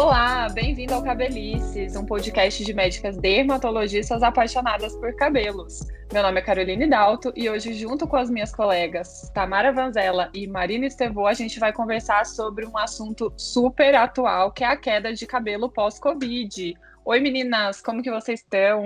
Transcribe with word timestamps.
Olá, 0.00 0.48
bem-vindo 0.48 0.94
ao 0.94 1.02
Cabelices, 1.02 1.96
um 1.96 2.06
podcast 2.06 2.64
de 2.64 2.72
médicas 2.72 3.16
dermatologistas 3.16 4.22
apaixonadas 4.22 4.94
por 4.94 5.12
cabelos. 5.16 5.80
Meu 6.12 6.22
nome 6.22 6.38
é 6.38 6.42
Caroline 6.42 6.86
Dalto 6.88 7.32
e 7.34 7.50
hoje, 7.50 7.74
junto 7.74 8.06
com 8.06 8.14
as 8.14 8.30
minhas 8.30 8.54
colegas 8.54 9.28
Tamara 9.34 9.72
Vanzella 9.72 10.30
e 10.32 10.46
Marina 10.46 10.86
Estevô, 10.86 11.26
a 11.26 11.34
gente 11.34 11.58
vai 11.58 11.72
conversar 11.72 12.24
sobre 12.26 12.64
um 12.64 12.78
assunto 12.78 13.34
super 13.36 13.96
atual, 13.96 14.52
que 14.52 14.62
é 14.62 14.68
a 14.68 14.76
queda 14.76 15.12
de 15.12 15.26
cabelo 15.26 15.68
pós-Covid. 15.68 16.78
Oi, 17.04 17.18
meninas, 17.18 17.82
como 17.82 18.00
que 18.00 18.10
vocês 18.12 18.38
estão? 18.38 18.84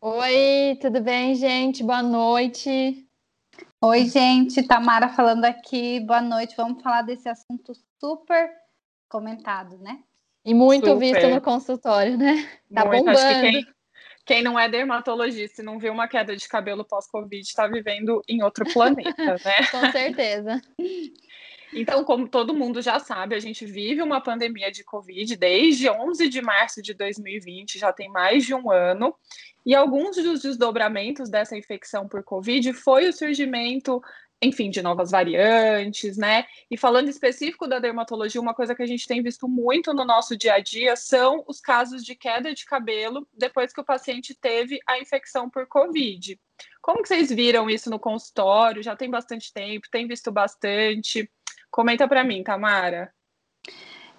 Oi, 0.00 0.76
tudo 0.80 1.00
bem, 1.00 1.36
gente? 1.36 1.84
Boa 1.84 2.02
noite. 2.02 3.06
Oi, 3.80 4.06
gente, 4.06 4.66
Tamara 4.66 5.08
falando 5.10 5.44
aqui. 5.44 6.00
Boa 6.00 6.20
noite. 6.20 6.56
Vamos 6.56 6.82
falar 6.82 7.02
desse 7.02 7.28
assunto 7.28 7.72
super 8.00 8.50
comentado, 9.10 9.76
né? 9.78 10.02
E 10.50 10.54
muito 10.54 10.86
Super. 10.86 10.98
visto 10.98 11.28
no 11.28 11.40
consultório, 11.40 12.18
né? 12.18 12.44
Tá 12.74 12.84
muito. 12.84 13.04
bombando. 13.04 13.18
Acho 13.20 13.40
que 13.40 13.40
quem, 13.40 13.66
quem 14.26 14.42
não 14.42 14.58
é 14.58 14.68
dermatologista 14.68 15.62
e 15.62 15.64
não 15.64 15.78
viu 15.78 15.92
uma 15.92 16.08
queda 16.08 16.34
de 16.34 16.48
cabelo 16.48 16.84
pós-Covid 16.84 17.40
está 17.40 17.68
vivendo 17.68 18.20
em 18.26 18.42
outro 18.42 18.64
planeta, 18.72 19.14
né? 19.46 19.66
Com 19.70 19.92
certeza. 19.92 20.60
Então, 21.72 22.02
como 22.02 22.26
todo 22.26 22.52
mundo 22.52 22.82
já 22.82 22.98
sabe, 22.98 23.36
a 23.36 23.38
gente 23.38 23.64
vive 23.64 24.02
uma 24.02 24.20
pandemia 24.20 24.72
de 24.72 24.82
Covid 24.82 25.36
desde 25.36 25.88
11 25.88 26.28
de 26.28 26.42
março 26.42 26.82
de 26.82 26.94
2020, 26.94 27.78
já 27.78 27.92
tem 27.92 28.08
mais 28.08 28.44
de 28.44 28.52
um 28.52 28.72
ano. 28.72 29.14
E 29.64 29.72
alguns 29.72 30.16
dos 30.16 30.42
desdobramentos 30.42 31.30
dessa 31.30 31.56
infecção 31.56 32.08
por 32.08 32.24
Covid 32.24 32.72
foi 32.72 33.08
o 33.08 33.12
surgimento 33.12 34.02
enfim, 34.42 34.70
de 34.70 34.80
novas 34.80 35.10
variantes, 35.10 36.16
né? 36.16 36.46
E 36.70 36.76
falando 36.76 37.08
específico 37.08 37.66
da 37.66 37.78
dermatologia, 37.78 38.40
uma 38.40 38.54
coisa 38.54 38.74
que 38.74 38.82
a 38.82 38.86
gente 38.86 39.06
tem 39.06 39.22
visto 39.22 39.46
muito 39.46 39.92
no 39.92 40.04
nosso 40.04 40.36
dia 40.36 40.54
a 40.54 40.60
dia 40.60 40.96
são 40.96 41.44
os 41.46 41.60
casos 41.60 42.02
de 42.02 42.14
queda 42.14 42.54
de 42.54 42.64
cabelo 42.64 43.28
depois 43.36 43.72
que 43.72 43.80
o 43.80 43.84
paciente 43.84 44.34
teve 44.34 44.80
a 44.86 44.98
infecção 44.98 45.50
por 45.50 45.66
Covid. 45.66 46.40
Como 46.80 47.02
que 47.02 47.08
vocês 47.08 47.30
viram 47.30 47.68
isso 47.68 47.90
no 47.90 47.98
consultório? 47.98 48.82
Já 48.82 48.96
tem 48.96 49.10
bastante 49.10 49.52
tempo, 49.52 49.88
tem 49.90 50.06
visto 50.06 50.32
bastante? 50.32 51.30
Comenta 51.70 52.08
para 52.08 52.24
mim, 52.24 52.42
Tamara. 52.42 53.12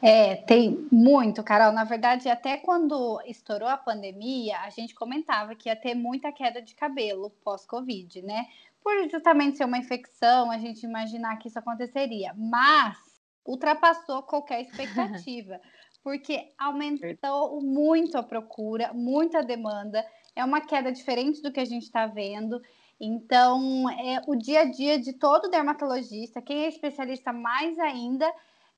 É, 0.02 0.36
tem 0.36 0.88
muito, 0.92 1.44
Carol. 1.44 1.72
Na 1.72 1.84
verdade, 1.84 2.28
até 2.28 2.58
quando 2.58 3.22
estourou 3.26 3.68
a 3.68 3.78
pandemia, 3.78 4.60
a 4.62 4.70
gente 4.72 4.96
comentava 4.96 5.54
que 5.54 5.70
ia 5.70 5.76
ter 5.76 5.94
muita 5.94 6.32
queda 6.32 6.60
de 6.60 6.74
cabelo 6.74 7.30
pós-Covid, 7.44 8.24
né? 8.24 8.48
Por 8.84 9.10
justamente 9.10 9.58
ser 9.58 9.66
uma 9.66 9.78
infecção, 9.78 10.52
a 10.52 10.58
gente 10.58 10.84
imaginar 10.84 11.38
que 11.38 11.48
isso 11.48 11.60
aconteceria, 11.60 12.34
mas 12.36 12.98
ultrapassou 13.46 14.24
qualquer 14.24 14.62
expectativa, 14.68 15.60
porque 16.04 16.50
aumentou 16.58 17.62
muito 17.62 18.18
a 18.18 18.24
procura, 18.24 18.92
muita 18.94 19.44
demanda, 19.44 20.06
é 20.36 20.44
uma 20.44 20.62
queda 20.62 20.92
diferente 20.92 21.42
do 21.42 21.52
que 21.52 21.60
a 21.60 21.66
gente 21.66 21.84
está 21.84 22.08
vendo. 22.08 22.60
Então, 23.00 23.90
é 23.90 24.22
o 24.28 24.36
dia 24.36 24.62
a 24.62 24.66
dia 24.66 25.00
de 25.00 25.14
todo 25.14 25.50
dermatologista, 25.50 26.42
quem 26.42 26.66
é 26.66 26.68
especialista 26.68 27.34
mais 27.34 27.78
ainda, 27.80 28.32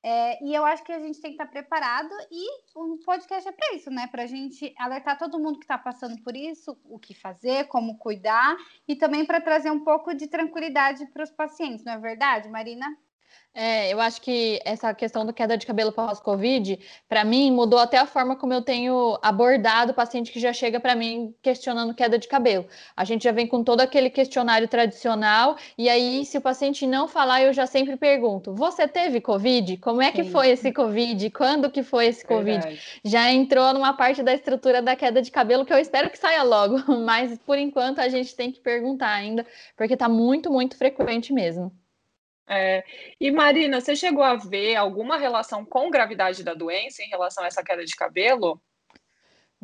é, 0.06 0.44
e 0.44 0.54
eu 0.54 0.66
acho 0.66 0.84
que 0.84 0.92
a 0.92 0.98
gente 0.98 1.18
tem 1.18 1.30
que 1.30 1.42
estar 1.42 1.46
preparado 1.46 2.10
e 2.30 2.46
o 2.74 2.98
podcast 2.98 3.48
é 3.48 3.52
para 3.52 3.74
isso, 3.74 3.90
né? 3.90 4.06
Para 4.06 4.24
a 4.24 4.26
gente 4.26 4.74
alertar 4.78 5.18
todo 5.18 5.38
mundo 5.38 5.58
que 5.58 5.64
está 5.64 5.78
passando 5.78 6.20
por 6.22 6.36
isso, 6.36 6.78
o 6.84 6.98
que 6.98 7.14
fazer, 7.14 7.68
como 7.68 7.96
cuidar 7.96 8.54
e 8.86 8.94
também 8.94 9.24
para 9.24 9.40
trazer 9.40 9.70
um 9.70 9.82
pouco 9.82 10.14
de 10.14 10.26
tranquilidade 10.26 11.06
para 11.06 11.24
os 11.24 11.30
pacientes, 11.30 11.86
não 11.86 11.94
é 11.94 11.98
verdade, 11.98 12.50
Marina? 12.50 12.86
É, 13.56 13.92
eu 13.92 14.00
acho 14.00 14.20
que 14.20 14.58
essa 14.64 14.92
questão 14.92 15.24
da 15.24 15.32
queda 15.32 15.56
de 15.56 15.64
cabelo 15.64 15.92
pós-Covid, 15.92 16.76
para 17.08 17.24
mim, 17.24 17.52
mudou 17.52 17.78
até 17.78 17.98
a 17.98 18.04
forma 18.04 18.34
como 18.34 18.52
eu 18.52 18.60
tenho 18.60 19.16
abordado 19.22 19.92
o 19.92 19.94
paciente 19.94 20.32
que 20.32 20.40
já 20.40 20.52
chega 20.52 20.80
para 20.80 20.96
mim 20.96 21.32
questionando 21.40 21.94
queda 21.94 22.18
de 22.18 22.26
cabelo. 22.26 22.66
A 22.96 23.04
gente 23.04 23.22
já 23.22 23.30
vem 23.30 23.46
com 23.46 23.62
todo 23.62 23.80
aquele 23.80 24.10
questionário 24.10 24.66
tradicional, 24.66 25.56
e 25.78 25.88
aí, 25.88 26.24
se 26.24 26.36
o 26.36 26.40
paciente 26.40 26.84
não 26.84 27.06
falar, 27.06 27.42
eu 27.42 27.52
já 27.52 27.64
sempre 27.64 27.96
pergunto: 27.96 28.52
você 28.52 28.88
teve 28.88 29.20
Covid? 29.20 29.76
Como 29.76 30.02
é 30.02 30.10
que 30.10 30.24
Sim. 30.24 30.30
foi 30.30 30.48
esse 30.50 30.72
Covid? 30.72 31.30
Quando 31.30 31.70
que 31.70 31.84
foi 31.84 32.06
esse 32.06 32.26
Covid? 32.26 32.58
Verdade. 32.58 33.00
Já 33.04 33.30
entrou 33.30 33.72
numa 33.72 33.92
parte 33.92 34.20
da 34.20 34.34
estrutura 34.34 34.82
da 34.82 34.96
queda 34.96 35.22
de 35.22 35.30
cabelo 35.30 35.64
que 35.64 35.72
eu 35.72 35.78
espero 35.78 36.10
que 36.10 36.18
saia 36.18 36.42
logo, 36.42 36.78
mas 37.06 37.38
por 37.38 37.56
enquanto 37.56 38.00
a 38.00 38.08
gente 38.08 38.34
tem 38.34 38.50
que 38.50 38.58
perguntar 38.58 39.12
ainda, 39.12 39.46
porque 39.76 39.94
está 39.94 40.08
muito, 40.08 40.50
muito 40.50 40.76
frequente 40.76 41.32
mesmo. 41.32 41.70
É, 42.46 42.84
e 43.18 43.30
Marina, 43.30 43.80
você 43.80 43.96
chegou 43.96 44.22
a 44.22 44.36
ver 44.36 44.76
alguma 44.76 45.16
relação 45.16 45.64
com 45.64 45.90
gravidade 45.90 46.44
da 46.44 46.54
doença 46.54 47.02
em 47.02 47.08
relação 47.08 47.42
a 47.42 47.46
essa 47.46 47.64
queda 47.64 47.84
de 47.84 47.96
cabelo? 47.96 48.60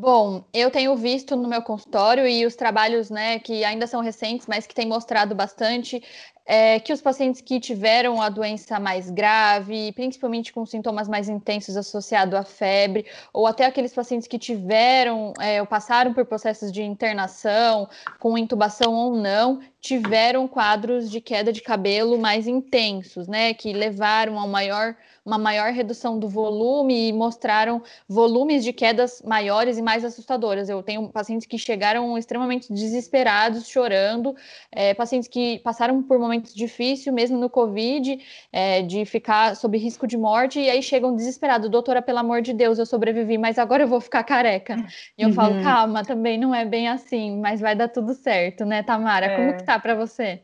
Bom, 0.01 0.43
eu 0.55 0.71
tenho 0.71 0.97
visto 0.97 1.37
no 1.37 1.47
meu 1.47 1.61
consultório 1.61 2.27
e 2.27 2.47
os 2.47 2.57
trabalhos, 2.57 3.11
né, 3.11 3.39
que 3.39 3.63
ainda 3.63 3.87
são 3.87 4.01
recentes, 4.01 4.47
mas 4.47 4.67
que 4.67 4.75
têm 4.75 4.89
mostrado 4.89 5.35
bastante, 5.35 6.03
é, 6.47 6.81
que 6.81 6.91
os 6.91 7.03
pacientes 7.03 7.43
que 7.43 7.61
tiveram 7.61 8.23
a 8.23 8.31
doença 8.31 8.81
mais 8.81 9.11
grave, 9.11 9.93
principalmente 9.93 10.55
com 10.55 10.65
sintomas 10.65 11.07
mais 11.07 11.29
intensos 11.29 11.77
associados 11.77 12.35
à 12.35 12.43
febre, 12.43 13.05
ou 13.31 13.47
até 13.47 13.67
aqueles 13.67 13.93
pacientes 13.93 14.27
que 14.27 14.39
tiveram 14.39 15.35
é, 15.39 15.61
ou 15.61 15.67
passaram 15.67 16.15
por 16.15 16.25
processos 16.25 16.73
de 16.73 16.83
internação, 16.83 17.87
com 18.19 18.39
intubação 18.39 18.95
ou 18.95 19.15
não, 19.15 19.61
tiveram 19.83 20.49
quadros 20.49 21.11
de 21.11 21.21
queda 21.21 21.53
de 21.53 21.61
cabelo 21.61 22.19
mais 22.19 22.47
intensos, 22.47 23.29
né, 23.29 23.53
que 23.53 23.75
levaram 23.75 24.41
a 24.41 24.47
maior 24.47 24.97
uma 25.25 25.39
maior 25.39 25.73
redução 25.73 26.19
do 26.19 26.29
volume 26.29 27.09
e 27.09 27.13
mostraram 27.13 27.83
volumes 28.09 28.65
de 28.65 28.73
quedas 28.73 29.23
maiores 29.23 29.79
e 29.79 29.83
mais 29.83 30.05
assustadoras. 30.05 30.69
Eu 30.69 30.83
tenho 30.83 31.09
pacientes 31.09 31.47
que 31.47 31.59
chegaram 31.59 32.17
extremamente 32.17 32.73
desesperados, 32.73 33.69
chorando, 33.69 34.35
é, 34.73 34.95
pacientes 34.95 35.29
que 35.29 35.59
passaram 35.61 36.03
por 36.03 36.19
momentos 36.19 36.55
difíceis, 36.55 37.15
mesmo 37.15 37.39
no 37.39 37.51
Covid, 37.51 38.19
é, 38.53 38.83
de 38.83 39.05
ficar 39.05 39.55
sob 39.57 39.77
risco 39.77 40.07
de 40.07 40.17
morte, 40.17 40.61
e 40.61 40.71
aí 40.71 40.83
chegam 40.83 41.15
desesperados, 41.15 41.69
doutora, 41.69 42.01
pelo 42.01 42.19
amor 42.19 42.43
de 42.43 42.53
Deus, 42.53 42.79
eu 42.79 42.87
sobrevivi, 42.87 43.37
mas 43.39 43.59
agora 43.59 43.83
eu 43.83 43.89
vou 43.89 44.01
ficar 44.01 44.25
careca. 44.25 44.77
E 45.17 45.23
eu 45.23 45.29
uhum. 45.29 45.35
falo, 45.35 45.63
calma, 45.63 46.05
também 46.05 46.39
não 46.39 46.55
é 46.55 46.65
bem 46.65 46.89
assim, 46.89 47.39
mas 47.39 47.61
vai 47.61 47.75
dar 47.75 47.89
tudo 47.89 48.15
certo, 48.15 48.65
né, 48.65 48.83
Tamara? 48.83 49.27
É. 49.27 49.37
Como 49.37 49.57
que 49.57 49.65
tá 49.65 49.79
para 49.79 49.95
você? 49.95 50.41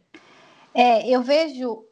É, 0.75 1.09
eu 1.09 1.23
vejo 1.23 1.86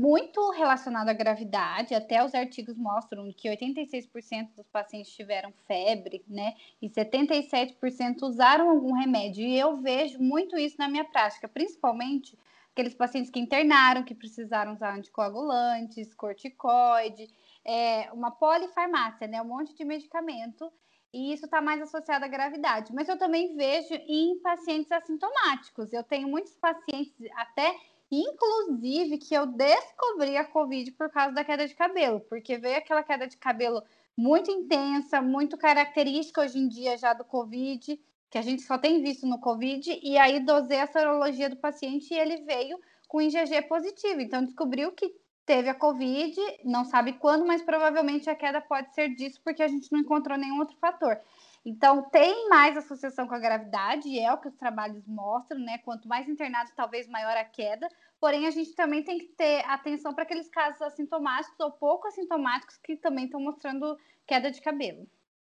muito 0.00 0.50
relacionado 0.52 1.10
à 1.10 1.12
gravidade, 1.12 1.94
até 1.94 2.24
os 2.24 2.34
artigos 2.34 2.76
mostram 2.78 3.30
que 3.36 3.50
86% 3.50 4.54
dos 4.56 4.66
pacientes 4.68 5.12
tiveram 5.12 5.52
febre, 5.66 6.24
né? 6.26 6.54
E 6.80 6.88
77% 6.88 8.22
usaram 8.22 8.70
algum 8.70 8.94
remédio. 8.94 9.44
E 9.44 9.58
eu 9.58 9.76
vejo 9.76 10.18
muito 10.18 10.56
isso 10.56 10.76
na 10.78 10.88
minha 10.88 11.04
prática, 11.04 11.46
principalmente 11.46 12.38
aqueles 12.72 12.94
pacientes 12.94 13.30
que 13.30 13.38
internaram, 13.38 14.02
que 14.02 14.14
precisaram 14.14 14.72
usar 14.72 14.96
anticoagulantes, 14.96 16.14
corticoide, 16.14 17.28
é, 17.62 18.10
uma 18.12 18.30
polifarmácia, 18.30 19.26
né? 19.26 19.42
Um 19.42 19.48
monte 19.48 19.74
de 19.74 19.84
medicamento. 19.84 20.72
E 21.12 21.34
isso 21.34 21.44
está 21.44 21.60
mais 21.60 21.82
associado 21.82 22.24
à 22.24 22.28
gravidade. 22.28 22.94
Mas 22.94 23.06
eu 23.06 23.18
também 23.18 23.54
vejo 23.54 23.92
em 24.08 24.38
pacientes 24.38 24.90
assintomáticos. 24.90 25.92
Eu 25.92 26.04
tenho 26.04 26.26
muitos 26.26 26.54
pacientes, 26.54 27.12
até 27.36 27.76
Inclusive 28.10 29.18
que 29.18 29.34
eu 29.34 29.46
descobri 29.46 30.36
a 30.36 30.44
Covid 30.44 30.90
por 30.92 31.10
causa 31.10 31.32
da 31.32 31.44
queda 31.44 31.68
de 31.68 31.74
cabelo, 31.74 32.20
porque 32.20 32.58
veio 32.58 32.78
aquela 32.78 33.04
queda 33.04 33.26
de 33.26 33.36
cabelo 33.36 33.82
muito 34.16 34.50
intensa, 34.50 35.22
muito 35.22 35.56
característica 35.56 36.40
hoje 36.40 36.58
em 36.58 36.66
dia 36.66 36.98
já 36.98 37.12
do 37.12 37.24
Covid, 37.24 38.00
que 38.28 38.38
a 38.38 38.42
gente 38.42 38.62
só 38.62 38.76
tem 38.76 39.02
visto 39.02 39.26
no 39.26 39.38
Covid, 39.38 40.00
e 40.02 40.18
aí 40.18 40.40
dosei 40.40 40.80
a 40.80 40.86
sorologia 40.86 41.48
do 41.48 41.56
paciente 41.56 42.12
e 42.12 42.18
ele 42.18 42.38
veio 42.38 42.80
com 43.06 43.22
IgG 43.22 43.62
positivo. 43.68 44.20
Então 44.20 44.44
descobriu 44.44 44.92
que 44.92 45.14
teve 45.46 45.68
a 45.68 45.74
Covid, 45.74 46.36
não 46.64 46.84
sabe 46.84 47.14
quando, 47.14 47.46
mas 47.46 47.62
provavelmente 47.62 48.28
a 48.28 48.34
queda 48.34 48.60
pode 48.60 48.94
ser 48.94 49.08
disso, 49.14 49.40
porque 49.44 49.62
a 49.62 49.68
gente 49.68 49.90
não 49.90 50.00
encontrou 50.00 50.36
nenhum 50.36 50.58
outro 50.58 50.76
fator. 50.76 51.18
Então, 51.64 52.02
tem 52.10 52.48
mais 52.48 52.76
associação 52.76 53.28
com 53.28 53.34
a 53.34 53.38
gravidade, 53.38 54.08
e 54.08 54.18
é 54.18 54.32
o 54.32 54.38
que 54.38 54.48
os 54.48 54.56
trabalhos 54.56 55.06
mostram, 55.06 55.60
né? 55.60 55.78
Quanto 55.78 56.08
mais 56.08 56.28
internados, 56.28 56.72
talvez 56.74 57.06
maior 57.06 57.36
a 57.36 57.44
queda. 57.44 57.86
Porém, 58.18 58.46
a 58.46 58.50
gente 58.50 58.74
também 58.74 59.02
tem 59.02 59.18
que 59.18 59.26
ter 59.28 59.64
atenção 59.66 60.14
para 60.14 60.24
aqueles 60.24 60.48
casos 60.48 60.80
assintomáticos 60.80 61.60
ou 61.60 61.70
pouco 61.72 62.08
assintomáticos 62.08 62.78
que 62.78 62.96
também 62.96 63.26
estão 63.26 63.40
mostrando 63.40 63.98
queda 64.26 64.50
de 64.50 64.60
cabelo. 64.60 65.06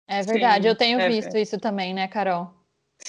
É 0.09 0.23
verdade, 0.23 0.65
Sim, 0.65 0.69
eu 0.69 0.77
tenho 0.77 1.01
é 1.01 1.09
visto 1.09 1.37
isso 1.37 1.59
também, 1.61 1.95
né, 1.95 2.09
Carol? 2.09 2.60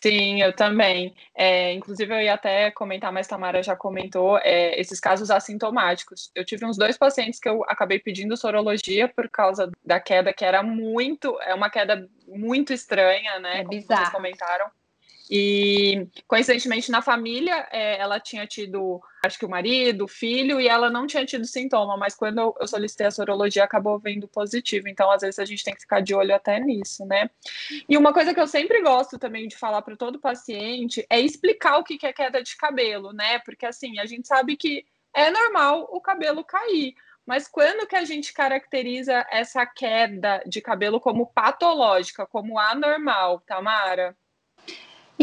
Sim, 0.01 0.41
eu 0.41 0.53
também. 0.55 1.13
É, 1.35 1.73
inclusive, 1.73 2.13
eu 2.13 2.21
ia 2.21 2.33
até 2.33 2.71
comentar, 2.71 3.11
mas 3.11 3.27
Tamara 3.27 3.61
já 3.61 3.75
comentou, 3.75 4.37
é, 4.39 4.79
esses 4.79 4.99
casos 4.99 5.29
assintomáticos. 5.29 6.31
Eu 6.33 6.45
tive 6.45 6.65
uns 6.65 6.77
dois 6.77 6.97
pacientes 6.97 7.39
que 7.39 7.49
eu 7.49 7.63
acabei 7.67 7.99
pedindo 7.99 8.37
sorologia 8.37 9.07
por 9.07 9.29
causa 9.29 9.69
da 9.85 9.99
queda, 9.99 10.33
que 10.33 10.45
era 10.45 10.63
muito, 10.63 11.37
é 11.41 11.53
uma 11.53 11.69
queda 11.69 12.07
muito 12.27 12.73
estranha, 12.73 13.39
né? 13.39 13.61
É 13.61 13.63
como 13.63 13.81
vocês 13.81 14.09
comentaram. 14.09 14.71
E, 15.33 16.09
coincidentemente, 16.27 16.91
na 16.91 17.01
família, 17.01 17.65
é, 17.71 17.97
ela 17.97 18.19
tinha 18.19 18.45
tido, 18.45 19.01
acho 19.25 19.39
que 19.39 19.45
o 19.45 19.49
marido, 19.49 20.03
o 20.03 20.07
filho, 20.07 20.59
e 20.59 20.67
ela 20.67 20.89
não 20.89 21.07
tinha 21.07 21.25
tido 21.25 21.45
sintoma, 21.45 21.95
mas 21.95 22.13
quando 22.13 22.39
eu, 22.39 22.53
eu 22.59 22.67
solicitei 22.67 23.07
a 23.07 23.11
sorologia, 23.11 23.63
acabou 23.63 23.97
vindo 23.97 24.27
positivo. 24.27 24.89
Então, 24.89 25.09
às 25.09 25.21
vezes, 25.21 25.39
a 25.39 25.45
gente 25.45 25.63
tem 25.63 25.73
que 25.73 25.79
ficar 25.79 26.01
de 26.01 26.13
olho 26.13 26.35
até 26.35 26.59
nisso, 26.59 27.05
né? 27.05 27.29
E 27.87 27.97
uma 27.97 28.11
coisa 28.11 28.33
que 28.33 28.41
eu 28.41 28.47
sempre 28.47 28.81
gosto 28.81 29.17
também 29.17 29.47
de 29.47 29.55
falar 29.55 29.81
para 29.83 29.95
todo 29.95 30.19
paciente 30.19 31.05
é 31.09 31.21
explicar 31.21 31.77
o 31.77 31.83
que 31.85 32.05
é 32.05 32.11
queda 32.11 32.43
de 32.43 32.57
cabelo, 32.57 33.13
né? 33.13 33.39
Porque, 33.39 33.65
assim, 33.65 33.99
a 33.99 34.05
gente 34.05 34.27
sabe 34.27 34.57
que 34.57 34.85
é 35.13 35.31
normal 35.31 35.87
o 35.93 36.01
cabelo 36.01 36.43
cair. 36.43 36.93
Mas 37.25 37.47
quando 37.47 37.87
que 37.87 37.95
a 37.95 38.03
gente 38.03 38.33
caracteriza 38.33 39.25
essa 39.31 39.65
queda 39.65 40.43
de 40.45 40.59
cabelo 40.59 40.99
como 40.99 41.27
patológica, 41.27 42.25
como 42.25 42.59
anormal, 42.59 43.39
Tamara? 43.47 44.13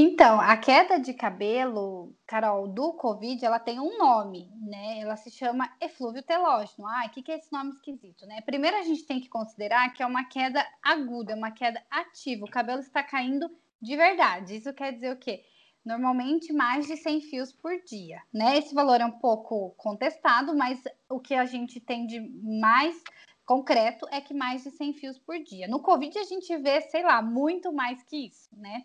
Então, 0.00 0.40
a 0.40 0.56
queda 0.56 1.00
de 1.00 1.12
cabelo, 1.12 2.14
Carol, 2.24 2.68
do 2.68 2.92
Covid, 2.92 3.44
ela 3.44 3.58
tem 3.58 3.80
um 3.80 3.98
nome, 3.98 4.48
né? 4.60 5.00
Ela 5.00 5.16
se 5.16 5.28
chama 5.28 5.68
eflúvio 5.80 6.22
telógeno. 6.22 6.86
Ah, 6.86 7.06
o 7.08 7.10
que, 7.10 7.20
que 7.20 7.32
é 7.32 7.36
esse 7.36 7.50
nome 7.50 7.72
esquisito, 7.72 8.24
né? 8.24 8.40
Primeiro 8.42 8.76
a 8.76 8.84
gente 8.84 9.04
tem 9.04 9.20
que 9.20 9.28
considerar 9.28 9.92
que 9.92 10.00
é 10.00 10.06
uma 10.06 10.22
queda 10.22 10.64
aguda, 10.80 11.34
uma 11.34 11.50
queda 11.50 11.82
ativa. 11.90 12.44
O 12.44 12.50
cabelo 12.50 12.78
está 12.78 13.02
caindo 13.02 13.50
de 13.82 13.96
verdade. 13.96 14.58
Isso 14.58 14.72
quer 14.72 14.92
dizer 14.92 15.12
o 15.12 15.18
quê? 15.18 15.42
Normalmente 15.84 16.52
mais 16.52 16.86
de 16.86 16.96
100 16.96 17.20
fios 17.22 17.52
por 17.52 17.72
dia, 17.82 18.22
né? 18.32 18.56
Esse 18.56 18.72
valor 18.72 19.00
é 19.00 19.04
um 19.04 19.18
pouco 19.18 19.74
contestado, 19.76 20.56
mas 20.56 20.80
o 21.10 21.18
que 21.18 21.34
a 21.34 21.44
gente 21.44 21.80
tem 21.80 22.06
de 22.06 22.20
mais 22.60 23.02
concreto 23.48 24.06
é 24.10 24.20
que 24.20 24.34
mais 24.34 24.62
de 24.62 24.70
100 24.70 24.92
fios 24.92 25.18
por 25.18 25.38
dia. 25.38 25.66
No 25.66 25.80
Covid 25.80 26.18
a 26.18 26.24
gente 26.24 26.54
vê, 26.58 26.82
sei 26.82 27.02
lá, 27.02 27.22
muito 27.22 27.72
mais 27.72 28.02
que 28.02 28.26
isso, 28.26 28.50
né? 28.52 28.84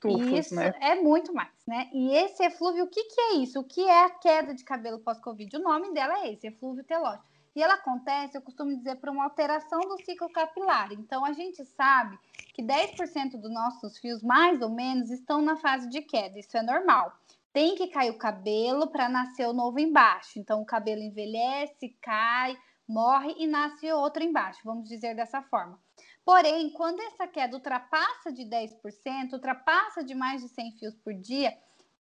Tufos, 0.00 0.38
isso 0.38 0.54
né? 0.54 0.72
é 0.80 0.94
muito 0.94 1.34
mais, 1.34 1.50
né? 1.66 1.90
E 1.92 2.14
esse 2.14 2.44
eflúvio, 2.44 2.84
o 2.84 2.86
que, 2.86 3.02
que 3.02 3.20
é 3.20 3.34
isso? 3.38 3.58
O 3.58 3.64
que 3.64 3.80
é 3.80 4.04
a 4.04 4.10
queda 4.10 4.54
de 4.54 4.62
cabelo 4.62 5.00
pós-Covid? 5.00 5.56
O 5.56 5.62
nome 5.62 5.92
dela 5.92 6.20
é 6.20 6.32
esse, 6.32 6.46
eflúvio 6.46 6.84
telógeno. 6.84 7.24
E 7.56 7.62
ela 7.62 7.74
acontece, 7.74 8.38
eu 8.38 8.42
costumo 8.42 8.76
dizer, 8.76 9.00
por 9.00 9.08
uma 9.08 9.24
alteração 9.24 9.80
do 9.80 9.98
ciclo 10.04 10.30
capilar. 10.30 10.92
Então, 10.92 11.24
a 11.24 11.32
gente 11.32 11.64
sabe 11.64 12.16
que 12.52 12.62
10% 12.62 13.32
dos 13.40 13.52
nossos 13.52 13.98
fios, 13.98 14.22
mais 14.22 14.62
ou 14.62 14.70
menos, 14.70 15.10
estão 15.10 15.42
na 15.42 15.56
fase 15.56 15.88
de 15.88 16.02
queda. 16.02 16.38
Isso 16.38 16.56
é 16.56 16.62
normal. 16.62 17.12
Tem 17.52 17.74
que 17.74 17.88
cair 17.88 18.10
o 18.10 18.18
cabelo 18.18 18.86
para 18.86 19.08
nascer 19.08 19.48
o 19.48 19.52
novo 19.52 19.80
embaixo. 19.80 20.38
Então, 20.38 20.62
o 20.62 20.66
cabelo 20.66 21.02
envelhece, 21.02 21.96
cai, 22.00 22.56
morre 22.88 23.34
e 23.38 23.46
nasce 23.46 23.90
outro 23.92 24.22
embaixo, 24.22 24.60
vamos 24.64 24.88
dizer 24.88 25.14
dessa 25.14 25.42
forma. 25.42 25.78
Porém, 26.24 26.70
quando 26.70 27.00
essa 27.00 27.26
queda 27.26 27.56
ultrapassa 27.56 28.32
de 28.32 28.44
10%, 28.44 29.32
ultrapassa 29.32 30.02
de 30.02 30.14
mais 30.14 30.42
de 30.42 30.48
100 30.48 30.72
fios 30.78 30.94
por 30.96 31.12
dia, 31.14 31.52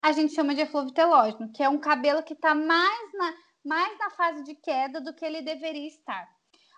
a 0.01 0.11
gente 0.11 0.33
chama 0.33 0.55
de 0.55 0.61
eflúvio 0.61 0.93
telógeno, 0.93 1.51
que 1.51 1.63
é 1.63 1.69
um 1.69 1.79
cabelo 1.79 2.23
que 2.23 2.33
está 2.33 2.55
mais 2.55 3.13
na, 3.13 3.33
mais 3.65 3.97
na 3.97 4.09
fase 4.11 4.43
de 4.43 4.55
queda 4.55 5.01
do 5.01 5.13
que 5.13 5.25
ele 5.25 5.41
deveria 5.41 5.87
estar. 5.87 6.27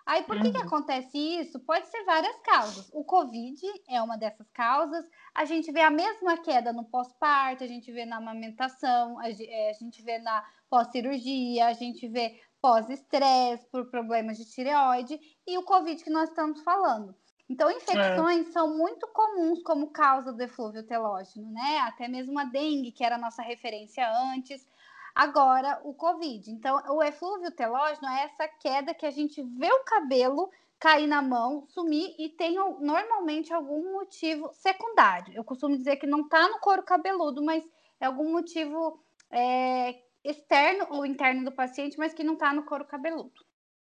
Aí, 0.06 0.22
por 0.22 0.40
que, 0.40 0.46
uhum. 0.46 0.52
que 0.52 0.62
acontece 0.62 1.18
isso? 1.18 1.58
Pode 1.58 1.88
ser 1.88 2.04
várias 2.04 2.38
causas. 2.38 2.88
O 2.92 3.04
Covid 3.04 3.60
é 3.88 4.00
uma 4.00 4.16
dessas 4.16 4.48
causas. 4.52 5.04
A 5.34 5.44
gente 5.44 5.72
vê 5.72 5.80
a 5.80 5.90
mesma 5.90 6.36
queda 6.38 6.72
no 6.72 6.84
pós-parto, 6.84 7.64
a 7.64 7.66
gente 7.66 7.90
vê 7.90 8.06
na 8.06 8.18
amamentação, 8.18 9.18
a, 9.18 9.28
é, 9.28 9.74
gente 9.74 10.00
vê 10.02 10.20
na 10.20 10.44
pós-cirurgia, 10.70 11.66
a 11.66 11.72
gente 11.72 12.06
vê 12.06 12.40
pós-estresse, 12.66 13.64
por 13.70 13.88
problemas 13.88 14.36
de 14.36 14.44
tireoide 14.44 15.20
e 15.46 15.56
o 15.56 15.62
Covid 15.62 16.02
que 16.02 16.10
nós 16.10 16.30
estamos 16.30 16.60
falando. 16.62 17.14
Então, 17.48 17.70
infecções 17.70 18.48
é. 18.48 18.50
são 18.50 18.76
muito 18.76 19.06
comuns 19.06 19.62
como 19.62 19.92
causa 19.92 20.32
do 20.32 20.42
eflúvio 20.42 20.82
telógeno, 20.82 21.48
né? 21.52 21.78
Até 21.82 22.08
mesmo 22.08 22.36
a 22.40 22.44
dengue, 22.44 22.90
que 22.90 23.04
era 23.04 23.14
a 23.14 23.20
nossa 23.20 23.40
referência 23.40 24.04
antes, 24.32 24.66
agora 25.14 25.80
o 25.84 25.94
Covid. 25.94 26.50
Então, 26.50 26.82
o 26.88 27.00
eflúvio 27.04 27.52
telógeno 27.52 28.08
é 28.08 28.24
essa 28.24 28.48
queda 28.48 28.92
que 28.92 29.06
a 29.06 29.12
gente 29.12 29.40
vê 29.40 29.70
o 29.72 29.84
cabelo 29.84 30.50
cair 30.76 31.06
na 31.06 31.22
mão, 31.22 31.68
sumir 31.68 32.16
e 32.18 32.30
tem 32.30 32.56
normalmente 32.80 33.52
algum 33.52 33.92
motivo 33.92 34.50
secundário. 34.54 35.32
Eu 35.36 35.44
costumo 35.44 35.76
dizer 35.76 35.98
que 35.98 36.06
não 36.06 36.22
está 36.22 36.48
no 36.48 36.58
couro 36.58 36.82
cabeludo, 36.82 37.44
mas 37.44 37.62
é 38.00 38.06
algum 38.06 38.32
motivo 38.32 39.00
é, 39.30 40.02
externo 40.28 40.86
ou 40.90 41.06
interno 41.06 41.44
do 41.44 41.52
paciente, 41.52 41.98
mas 41.98 42.12
que 42.12 42.24
não 42.24 42.34
está 42.34 42.52
no 42.52 42.64
couro 42.64 42.84
cabeludo. 42.84 43.32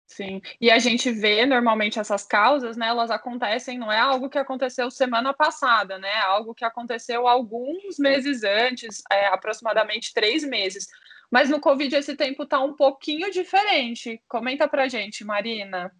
Sim, 0.06 0.40
e 0.60 0.72
a 0.72 0.78
gente 0.80 1.08
vê 1.12 1.46
normalmente 1.46 2.00
essas 2.00 2.26
causas, 2.26 2.76
né? 2.76 2.88
Elas 2.88 3.12
acontecem, 3.12 3.78
não 3.78 3.92
é 3.92 4.00
algo 4.00 4.28
que 4.28 4.38
aconteceu 4.38 4.90
semana 4.90 5.32
passada, 5.32 5.98
né? 5.98 6.08
É 6.08 6.20
algo 6.22 6.52
que 6.52 6.64
aconteceu 6.64 7.28
alguns 7.28 7.96
meses 7.96 8.42
antes, 8.42 9.02
é, 9.10 9.28
aproximadamente 9.28 10.12
três 10.12 10.42
meses. 10.42 10.88
Mas 11.30 11.48
no 11.48 11.60
Covid 11.60 11.94
esse 11.94 12.16
tempo 12.16 12.42
está 12.42 12.60
um 12.60 12.74
pouquinho 12.74 13.30
diferente. 13.30 14.20
Comenta 14.28 14.66
pra 14.66 14.88
gente, 14.88 15.24
Marina. 15.24 15.92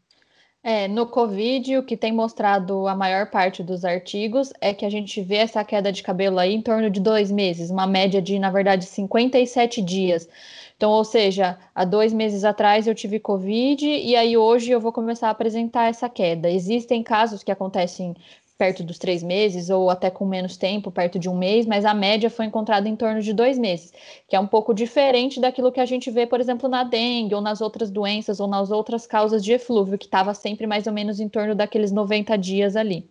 É, 0.63 0.87
no 0.87 1.07
Covid, 1.07 1.79
o 1.79 1.83
que 1.83 1.97
tem 1.97 2.13
mostrado 2.13 2.87
a 2.87 2.95
maior 2.95 3.31
parte 3.31 3.63
dos 3.63 3.83
artigos 3.83 4.53
é 4.61 4.75
que 4.75 4.85
a 4.85 4.91
gente 4.91 5.23
vê 5.23 5.37
essa 5.37 5.65
queda 5.65 5.91
de 5.91 6.03
cabelo 6.03 6.39
aí 6.39 6.53
em 6.55 6.61
torno 6.61 6.91
de 6.91 7.01
dois 7.01 7.31
meses, 7.31 7.71
uma 7.71 7.87
média 7.87 8.21
de, 8.21 8.39
na 8.39 8.51
verdade, 8.51 8.85
57 8.85 9.81
dias. 9.81 10.29
Então, 10.77 10.91
ou 10.91 11.05
seja, 11.05 11.59
há 11.75 11.85
dois 11.85 12.13
meses 12.13 12.45
atrás 12.45 12.87
eu 12.87 12.95
tive 12.95 13.19
Covid 13.19 13.87
e 13.87 14.15
aí 14.15 14.37
hoje 14.37 14.71
eu 14.71 14.81
vou 14.81 14.93
começar 14.93 15.29
a 15.29 15.31
apresentar 15.31 15.89
essa 15.89 16.09
queda. 16.11 16.51
Existem 16.51 17.03
casos 17.03 17.43
que 17.43 17.51
acontecem 17.51 18.15
perto 18.61 18.85
dos 18.85 18.99
três 18.99 19.23
meses, 19.23 19.71
ou 19.71 19.89
até 19.89 20.11
com 20.11 20.27
menos 20.27 20.59
tempo, 20.59 20.93
perto 20.93 21.19
de 21.19 21.31
um 21.31 21.35
mês, 21.35 21.65
mas 21.65 21.87
a 21.87 21.95
média 21.95 22.29
foi 22.29 22.45
encontrada 22.45 22.87
em 22.87 22.95
torno 22.95 23.23
de 23.23 23.33
dois 23.33 23.59
meses, 23.59 23.91
que 24.29 24.37
é 24.37 24.41
um 24.41 24.47
pouco 24.47 24.75
diferente 24.75 25.41
daquilo 25.41 25.73
que 25.73 25.81
a 25.81 25.87
gente 25.87 26.11
vê, 26.11 26.27
por 26.27 26.41
exemplo, 26.41 26.69
na 26.69 26.85
dengue, 26.85 27.35
ou 27.35 27.41
nas 27.41 27.63
outras 27.63 27.91
doenças, 27.91 28.39
ou 28.39 28.47
nas 28.47 28.71
outras 28.71 29.07
causas 29.07 29.43
de 29.43 29.55
eflúvio, 29.55 29.97
que 29.97 30.05
estava 30.05 30.35
sempre 30.35 30.67
mais 30.67 30.87
ou 30.87 30.93
menos 30.93 31.21
em 31.21 31.27
torno 31.27 31.55
daqueles 31.55 31.91
90 31.91 32.37
dias 32.37 32.77
ali. 32.77 33.09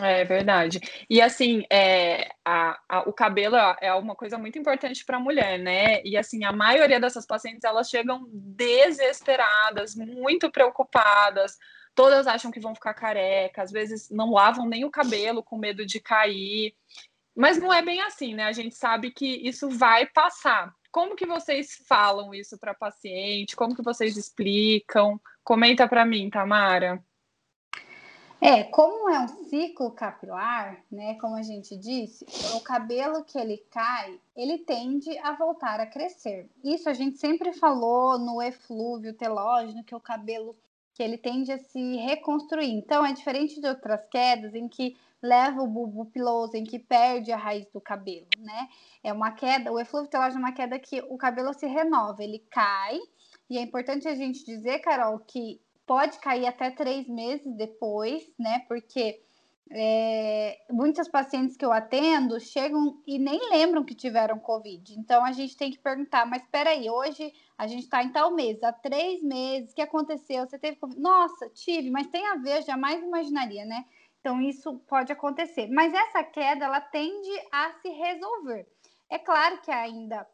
É 0.00 0.24
verdade. 0.24 0.80
E 1.08 1.22
assim, 1.22 1.62
é, 1.70 2.30
a, 2.44 2.76
a, 2.88 3.08
o 3.08 3.12
cabelo 3.12 3.54
é 3.80 3.94
uma 3.94 4.16
coisa 4.16 4.36
muito 4.36 4.58
importante 4.58 5.04
para 5.04 5.18
a 5.18 5.20
mulher, 5.20 5.56
né? 5.56 6.02
E 6.04 6.16
assim, 6.16 6.42
a 6.42 6.50
maioria 6.50 6.98
dessas 6.98 7.24
pacientes 7.24 7.62
elas 7.62 7.88
chegam 7.88 8.26
desesperadas, 8.32 9.94
muito 9.94 10.50
preocupadas, 10.50 11.56
todas 11.94 12.26
acham 12.26 12.50
que 12.50 12.60
vão 12.60 12.74
ficar 12.74 12.94
careca, 12.94 13.62
às 13.62 13.70
vezes 13.70 14.10
não 14.10 14.32
lavam 14.32 14.66
nem 14.66 14.84
o 14.84 14.90
cabelo 14.90 15.42
com 15.42 15.56
medo 15.56 15.86
de 15.86 16.00
cair. 16.00 16.74
Mas 17.34 17.58
não 17.58 17.72
é 17.72 17.82
bem 17.82 18.00
assim, 18.02 18.34
né? 18.34 18.44
A 18.44 18.52
gente 18.52 18.74
sabe 18.74 19.10
que 19.10 19.26
isso 19.26 19.68
vai 19.68 20.06
passar. 20.06 20.74
Como 20.90 21.16
que 21.16 21.26
vocês 21.26 21.82
falam 21.88 22.32
isso 22.32 22.56
para 22.56 22.72
paciente? 22.72 23.56
Como 23.56 23.74
que 23.74 23.82
vocês 23.82 24.16
explicam? 24.16 25.20
Comenta 25.42 25.88
para 25.88 26.06
mim, 26.06 26.30
Tamara. 26.30 27.02
É, 28.40 28.62
como 28.64 29.08
é 29.08 29.18
um 29.20 29.26
ciclo 29.48 29.90
capilar, 29.90 30.78
né? 30.92 31.14
Como 31.14 31.34
a 31.34 31.42
gente 31.42 31.76
disse, 31.76 32.26
o 32.54 32.60
cabelo 32.60 33.24
que 33.24 33.38
ele 33.38 33.56
cai, 33.70 34.20
ele 34.36 34.58
tende 34.58 35.16
a 35.18 35.32
voltar 35.32 35.80
a 35.80 35.86
crescer. 35.86 36.48
Isso 36.62 36.88
a 36.88 36.92
gente 36.92 37.18
sempre 37.18 37.54
falou 37.54 38.18
no 38.18 38.42
eflúvio 38.42 39.14
telógeno, 39.14 39.82
que 39.82 39.94
o 39.94 40.00
cabelo 40.00 40.54
que 40.94 41.02
ele 41.02 41.18
tende 41.18 41.52
a 41.52 41.58
se 41.58 41.96
reconstruir. 41.96 42.70
Então, 42.70 43.04
é 43.04 43.12
diferente 43.12 43.60
de 43.60 43.66
outras 43.66 44.00
quedas 44.08 44.54
em 44.54 44.68
que 44.68 44.96
leva 45.20 45.62
o 45.62 45.66
bulbo 45.66 46.06
piloso, 46.06 46.56
em 46.56 46.64
que 46.64 46.78
perde 46.78 47.32
a 47.32 47.36
raiz 47.36 47.66
do 47.72 47.80
cabelo, 47.80 48.28
né? 48.38 48.68
É 49.02 49.12
uma 49.12 49.32
queda, 49.32 49.72
o 49.72 49.80
eflúvio 49.80 50.08
telógeno 50.08 50.42
é 50.42 50.48
uma 50.48 50.52
queda 50.52 50.78
que 50.78 51.00
o 51.08 51.16
cabelo 51.16 51.52
se 51.54 51.66
renova, 51.66 52.22
ele 52.22 52.38
cai, 52.50 52.98
e 53.48 53.58
é 53.58 53.62
importante 53.62 54.06
a 54.06 54.14
gente 54.14 54.44
dizer, 54.44 54.80
Carol, 54.80 55.18
que 55.18 55.60
pode 55.86 56.18
cair 56.18 56.46
até 56.46 56.70
três 56.70 57.08
meses 57.08 57.54
depois, 57.56 58.22
né? 58.38 58.60
Porque 58.68 59.20
é, 59.70 60.58
muitas 60.70 61.08
pacientes 61.08 61.56
que 61.56 61.64
eu 61.64 61.72
atendo 61.72 62.38
chegam 62.38 63.00
e 63.06 63.18
nem 63.18 63.50
lembram 63.50 63.84
que 63.84 63.94
tiveram 63.94 64.38
Covid. 64.38 64.94
Então 64.98 65.24
a 65.24 65.32
gente 65.32 65.56
tem 65.56 65.70
que 65.70 65.78
perguntar, 65.78 66.26
mas 66.26 66.42
espera 66.42 66.70
aí, 66.70 66.88
hoje 66.88 67.32
a 67.56 67.66
gente 67.66 67.84
está 67.84 68.02
em 68.02 68.12
tal 68.12 68.32
mês, 68.32 68.62
há 68.62 68.72
três 68.72 69.22
meses, 69.22 69.72
o 69.72 69.74
que 69.74 69.82
aconteceu? 69.82 70.46
Você 70.46 70.58
teve 70.58 70.76
Covid? 70.76 71.00
Nossa, 71.00 71.48
tive, 71.50 71.90
mas 71.90 72.06
tem 72.08 72.26
a 72.26 72.36
ver, 72.36 72.62
jamais 72.62 73.02
imaginaria, 73.02 73.64
né? 73.64 73.84
Então 74.20 74.40
isso 74.40 74.78
pode 74.86 75.12
acontecer. 75.12 75.68
Mas 75.68 75.92
essa 75.92 76.22
queda, 76.22 76.64
ela 76.64 76.80
tende 76.80 77.30
a 77.52 77.72
se 77.80 77.88
resolver. 77.88 78.66
É 79.10 79.18
claro 79.18 79.60
que 79.60 79.70
ainda, 79.70 80.26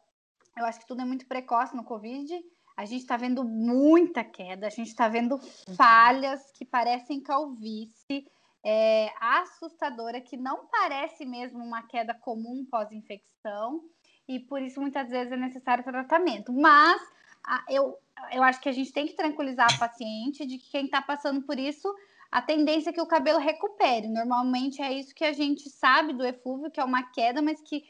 eu 0.57 0.65
acho 0.65 0.79
que 0.79 0.87
tudo 0.87 1.01
é 1.01 1.05
muito 1.05 1.27
precoce 1.27 1.75
no 1.75 1.83
Covid, 1.83 2.33
a 2.75 2.85
gente 2.85 3.01
está 3.01 3.17
vendo 3.17 3.43
muita 3.43 4.23
queda, 4.23 4.67
a 4.67 4.69
gente 4.69 4.87
está 4.87 5.07
vendo 5.07 5.37
falhas 5.75 6.51
que 6.51 6.65
parecem 6.65 7.21
calvície, 7.21 8.25
é, 8.63 9.11
assustadora, 9.19 10.21
que 10.21 10.37
não 10.37 10.67
parece 10.67 11.25
mesmo 11.25 11.63
uma 11.63 11.83
queda 11.83 12.13
comum 12.13 12.65
pós-infecção, 12.69 13.83
e 14.27 14.39
por 14.39 14.61
isso 14.61 14.79
muitas 14.79 15.09
vezes 15.09 15.33
é 15.33 15.37
necessário 15.37 15.83
tratamento. 15.83 16.53
Mas 16.53 17.01
a, 17.43 17.65
eu, 17.69 17.97
eu 18.31 18.43
acho 18.43 18.61
que 18.61 18.69
a 18.69 18.73
gente 18.73 18.93
tem 18.93 19.07
que 19.07 19.13
tranquilizar 19.13 19.67
a 19.73 19.77
paciente 19.77 20.45
de 20.45 20.57
que 20.57 20.69
quem 20.69 20.85
está 20.85 21.01
passando 21.01 21.41
por 21.41 21.57
isso 21.57 21.93
a 22.31 22.41
tendência 22.41 22.91
é 22.91 22.93
que 22.93 23.01
o 23.01 23.05
cabelo 23.05 23.39
recupere. 23.39 24.07
Normalmente 24.07 24.81
é 24.81 24.93
isso 24.93 25.13
que 25.13 25.25
a 25.25 25.33
gente 25.33 25.69
sabe 25.69 26.13
do 26.13 26.25
eflúvio, 26.25 26.71
que 26.71 26.79
é 26.79 26.83
uma 26.83 27.03
queda, 27.11 27.41
mas 27.41 27.61
que 27.61 27.83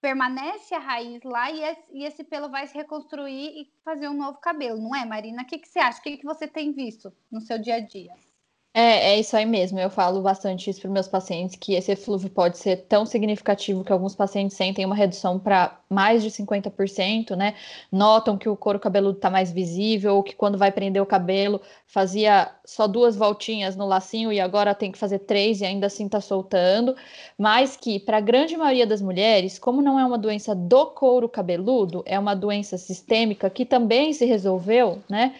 permanece 0.00 0.72
a 0.72 0.78
raiz 0.78 1.20
lá 1.24 1.50
e 1.50 1.60
esse, 1.60 1.84
e 1.90 2.04
esse 2.04 2.22
pelo 2.22 2.48
vai 2.48 2.68
se 2.68 2.74
reconstruir 2.76 3.60
e 3.60 3.72
fazer 3.84 4.08
um 4.08 4.16
novo 4.16 4.38
cabelo, 4.38 4.80
não 4.80 4.94
é, 4.94 5.04
Marina? 5.04 5.42
O 5.42 5.46
que, 5.46 5.58
que 5.58 5.66
você 5.66 5.80
acha? 5.80 5.98
O 5.98 6.02
que, 6.02 6.18
que 6.18 6.24
você 6.24 6.46
tem 6.46 6.72
visto 6.72 7.12
no 7.28 7.40
seu 7.40 7.58
dia 7.58 7.74
a 7.74 7.80
dia? 7.80 8.14
É, 8.74 9.12
é 9.14 9.18
isso 9.18 9.36
aí 9.36 9.46
mesmo. 9.46 9.78
Eu 9.80 9.90
falo 9.90 10.20
bastante 10.20 10.68
isso 10.70 10.80
para 10.80 10.90
meus 10.90 11.08
pacientes, 11.08 11.56
que 11.56 11.74
esse 11.74 11.90
eflúvio 11.90 12.30
pode 12.30 12.58
ser 12.58 12.76
tão 12.86 13.04
significativo 13.06 13.82
que 13.82 13.90
alguns 13.92 14.14
pacientes 14.14 14.56
sentem 14.56 14.84
uma 14.84 14.94
redução 14.94 15.38
para 15.38 15.80
mais 15.88 16.22
de 16.22 16.30
50%, 16.30 17.34
né? 17.34 17.54
Notam 17.90 18.36
que 18.36 18.48
o 18.48 18.56
couro 18.56 18.78
cabeludo 18.78 19.16
está 19.16 19.30
mais 19.30 19.50
visível, 19.50 20.16
ou 20.16 20.22
que 20.22 20.36
quando 20.36 20.58
vai 20.58 20.70
prender 20.70 21.02
o 21.02 21.06
cabelo 21.06 21.60
fazia 21.86 22.50
só 22.64 22.86
duas 22.86 23.16
voltinhas 23.16 23.74
no 23.74 23.86
lacinho 23.86 24.30
e 24.32 24.38
agora 24.38 24.74
tem 24.74 24.92
que 24.92 24.98
fazer 24.98 25.20
três 25.20 25.60
e 25.60 25.64
ainda 25.64 25.86
assim 25.86 26.06
está 26.06 26.20
soltando. 26.20 26.94
Mas 27.38 27.74
que, 27.76 27.98
para 27.98 28.18
a 28.18 28.20
grande 28.20 28.56
maioria 28.56 28.86
das 28.86 29.00
mulheres, 29.00 29.58
como 29.58 29.80
não 29.82 29.98
é 29.98 30.04
uma 30.04 30.18
doença 30.18 30.54
do 30.54 30.86
couro 30.86 31.28
cabeludo, 31.28 32.02
é 32.06 32.18
uma 32.18 32.34
doença 32.36 32.76
sistêmica 32.78 33.48
que 33.50 33.64
também 33.64 34.12
se 34.12 34.24
resolveu, 34.26 35.02
né? 35.08 35.34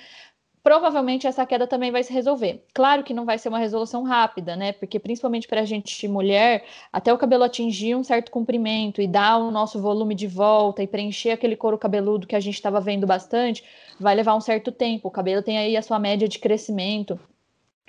Provavelmente 0.62 1.26
essa 1.26 1.46
queda 1.46 1.66
também 1.66 1.90
vai 1.90 2.02
se 2.02 2.12
resolver. 2.12 2.64
Claro 2.74 3.02
que 3.02 3.14
não 3.14 3.24
vai 3.24 3.38
ser 3.38 3.48
uma 3.48 3.58
resolução 3.58 4.02
rápida, 4.02 4.56
né? 4.56 4.72
Porque 4.72 4.98
principalmente 4.98 5.48
para 5.48 5.60
a 5.60 5.64
gente 5.64 6.06
mulher, 6.08 6.64
até 6.92 7.12
o 7.12 7.18
cabelo 7.18 7.44
atingir 7.44 7.94
um 7.94 8.04
certo 8.04 8.30
comprimento 8.30 9.00
e 9.00 9.06
dar 9.06 9.38
o 9.38 9.50
nosso 9.50 9.80
volume 9.80 10.14
de 10.14 10.26
volta 10.26 10.82
e 10.82 10.86
preencher 10.86 11.30
aquele 11.30 11.56
couro 11.56 11.78
cabeludo 11.78 12.26
que 12.26 12.36
a 12.36 12.40
gente 12.40 12.54
estava 12.54 12.80
vendo 12.80 13.06
bastante, 13.06 13.64
vai 13.98 14.14
levar 14.14 14.34
um 14.34 14.40
certo 14.40 14.72
tempo. 14.72 15.08
O 15.08 15.10
cabelo 15.10 15.42
tem 15.42 15.58
aí 15.58 15.76
a 15.76 15.82
sua 15.82 15.98
média 15.98 16.28
de 16.28 16.38
crescimento. 16.38 17.18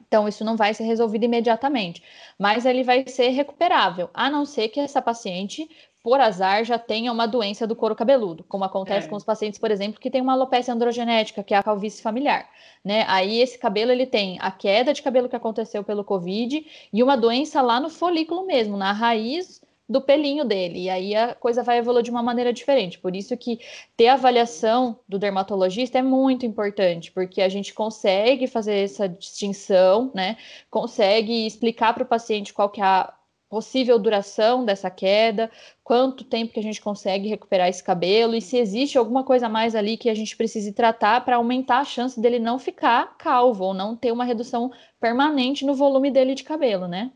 Então, 0.10 0.28
isso 0.28 0.44
não 0.44 0.58
vai 0.58 0.74
ser 0.74 0.86
resolvido 0.86 1.26
imediatamente, 1.26 2.02
mas 2.38 2.66
ele 2.66 2.82
vai 2.82 3.08
ser 3.08 3.30
recuperável, 3.30 4.10
a 4.12 4.28
não 4.28 4.44
ser 4.44 4.70
que 4.70 4.80
essa 4.80 5.00
paciente 5.04 5.70
por 6.04 6.20
azar, 6.20 6.64
já 6.64 6.80
tenha 6.80 7.12
uma 7.12 7.28
doença 7.28 7.68
do 7.68 7.76
couro 7.76 7.96
cabeludo, 7.96 8.44
como 8.48 8.64
acontece 8.64 9.08
é. 9.08 9.10
com 9.10 9.16
os 9.16 9.24
pacientes, 9.24 9.60
por 9.60 9.70
exemplo, 9.70 10.00
que 10.00 10.10
tem 10.10 10.22
uma 10.22 10.34
alopecia 10.34 10.74
androgenética, 10.74 11.44
que 11.44 11.54
é 11.54 11.58
a 11.58 11.64
calvície 11.64 12.02
familiar, 12.02 12.50
né? 12.84 13.06
Aí 13.08 13.40
esse 13.40 13.58
cabelo 13.58 13.92
ele 13.92 14.06
tem 14.06 14.38
a 14.40 14.52
queda 14.52 14.94
de 14.94 15.02
cabelo 15.02 15.28
que 15.28 15.36
aconteceu 15.36 15.84
pelo 15.84 16.04
COVID 16.04 16.66
e 16.94 17.04
uma 17.04 17.18
doença 17.18 17.62
lá 17.62 17.80
no 17.80 17.90
folículo 17.90 18.46
mesmo, 18.46 18.78
na 18.78 18.92
raiz 18.92 19.62
do 19.90 20.00
pelinho 20.00 20.46
dele. 20.46 20.84
E 20.84 20.90
aí 20.90 21.16
a 21.16 21.34
coisa 21.34 21.64
vai 21.64 21.80
evoluir 21.80 22.04
de 22.04 22.12
uma 22.12 22.22
maneira 22.22 22.54
diferente. 22.54 23.00
Por 23.00 23.16
isso 23.16 23.36
que 23.36 23.60
ter 23.98 24.08
avaliação 24.08 25.00
do 25.08 25.18
dermatologista 25.18 25.98
é 25.98 26.04
muito 26.04 26.46
importante, 26.46 27.12
porque 27.12 27.42
a 27.42 27.50
gente 27.50 27.74
consegue 27.74 28.46
fazer 28.46 28.76
essa 28.84 29.10
distinção, 29.10 30.12
né? 30.14 30.38
Consegue 30.70 31.48
explicar 31.48 31.94
para 31.94 32.04
o 32.04 32.06
paciente 32.06 32.54
qual 32.54 32.70
que 32.70 32.80
é 32.80 32.84
a 32.84 33.12
possível 33.50 33.98
duração 33.98 34.64
dessa 34.64 34.92
queda, 34.92 35.52
quanto 35.84 36.24
tempo 36.24 36.54
que 36.54 36.60
a 36.60 36.64
gente 36.64 36.80
consegue 36.80 37.28
recuperar 37.28 37.68
esse 37.68 37.84
cabelo 37.84 38.36
e 38.36 38.42
se 38.42 38.58
existe 38.58 38.98
alguma 38.98 39.24
coisa 39.24 39.50
mais 39.50 39.76
ali 39.76 39.98
que 39.98 40.10
a 40.10 40.14
gente 40.14 40.38
precise 40.38 40.72
tratar 40.72 41.26
para 41.26 41.38
aumentar 41.38 41.80
a 41.80 41.86
chance 41.86 42.20
dele 42.22 42.38
não 42.38 42.60
ficar 42.60 43.18
calvo 43.18 43.66
ou 43.66 43.74
não 43.74 43.96
ter 43.96 44.12
uma 44.12 44.24
redução 44.24 44.72
permanente 45.00 45.66
no 45.66 45.74
volume 45.74 46.12
dele 46.12 46.36
de 46.36 46.44
cabelo, 46.44 46.88
né? 46.88 47.12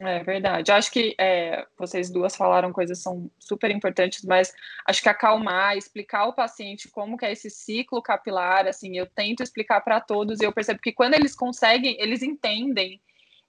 É 0.00 0.22
verdade. 0.22 0.70
Acho 0.70 0.90
que 0.90 1.14
é, 1.18 1.66
vocês 1.78 2.10
duas 2.10 2.36
falaram 2.36 2.70
coisas 2.70 2.98
são 2.98 3.30
super 3.38 3.70
importantes, 3.70 4.24
mas 4.24 4.52
acho 4.86 5.02
que 5.02 5.08
acalmar, 5.08 5.76
explicar 5.76 6.20
ao 6.20 6.34
paciente 6.34 6.88
como 6.90 7.16
que 7.16 7.24
é 7.24 7.32
esse 7.32 7.48
ciclo 7.48 8.02
capilar, 8.02 8.66
assim, 8.66 8.96
eu 8.96 9.06
tento 9.06 9.42
explicar 9.42 9.80
para 9.80 9.98
todos 10.00 10.40
e 10.40 10.44
eu 10.44 10.52
percebo 10.52 10.80
que 10.80 10.92
quando 10.92 11.14
eles 11.14 11.34
conseguem, 11.34 11.96
eles 11.98 12.22
entendem 12.22 13.00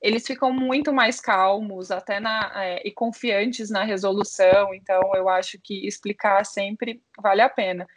eles 0.02 0.26
ficam 0.26 0.52
muito 0.54 0.94
mais 0.94 1.20
calmos 1.20 1.92
até 1.92 2.20
na, 2.20 2.52
é, 2.56 2.88
e 2.88 2.92
confiantes 2.92 3.70
na 3.70 3.84
resolução. 3.84 4.74
Então, 4.74 5.02
eu 5.16 5.28
acho 5.28 5.58
que 5.62 5.88
explicar 5.88 6.46
sempre 6.46 7.02
vale 7.20 7.42
a 7.42 7.50
pena. 7.50 7.88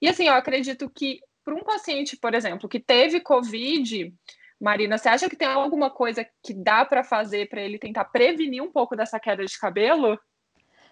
E 0.00 0.08
assim, 0.08 0.26
eu 0.26 0.34
acredito 0.34 0.90
que 0.90 1.20
para 1.44 1.54
um 1.54 1.62
paciente, 1.62 2.16
por 2.16 2.34
exemplo, 2.34 2.68
que 2.68 2.80
teve 2.80 3.20
Covid, 3.20 4.12
Marina, 4.60 4.98
você 4.98 5.08
acha 5.08 5.28
que 5.28 5.36
tem 5.36 5.48
alguma 5.48 5.90
coisa 5.90 6.26
que 6.42 6.52
dá 6.52 6.84
para 6.84 7.04
fazer 7.04 7.48
para 7.48 7.62
ele 7.62 7.78
tentar 7.78 8.04
prevenir 8.06 8.62
um 8.62 8.70
pouco 8.70 8.96
dessa 8.96 9.20
queda 9.20 9.44
de 9.44 9.58
cabelo? 9.58 10.18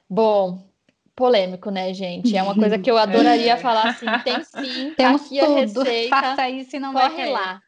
Bom, 0.09 0.67
polêmico, 1.15 1.71
né, 1.71 1.93
gente? 1.93 2.37
É 2.37 2.43
uma 2.43 2.55
coisa 2.55 2.79
que 2.79 2.91
eu 2.91 2.97
adoraria 2.99 3.55
é. 3.55 3.57
falar 3.57 3.89
assim. 3.89 4.07
Tem 4.25 4.43
sim, 4.45 4.95
tá 4.95 5.11
aqui 5.11 5.41
tudo. 5.41 5.53
a 5.53 5.85
receita. 5.85 6.21
Faça 6.21 6.49
isso 6.49 6.77
e 6.77 6.79
não 6.79 6.93
corre 6.93 7.09
vai 7.09 7.31
lá. 7.31 7.63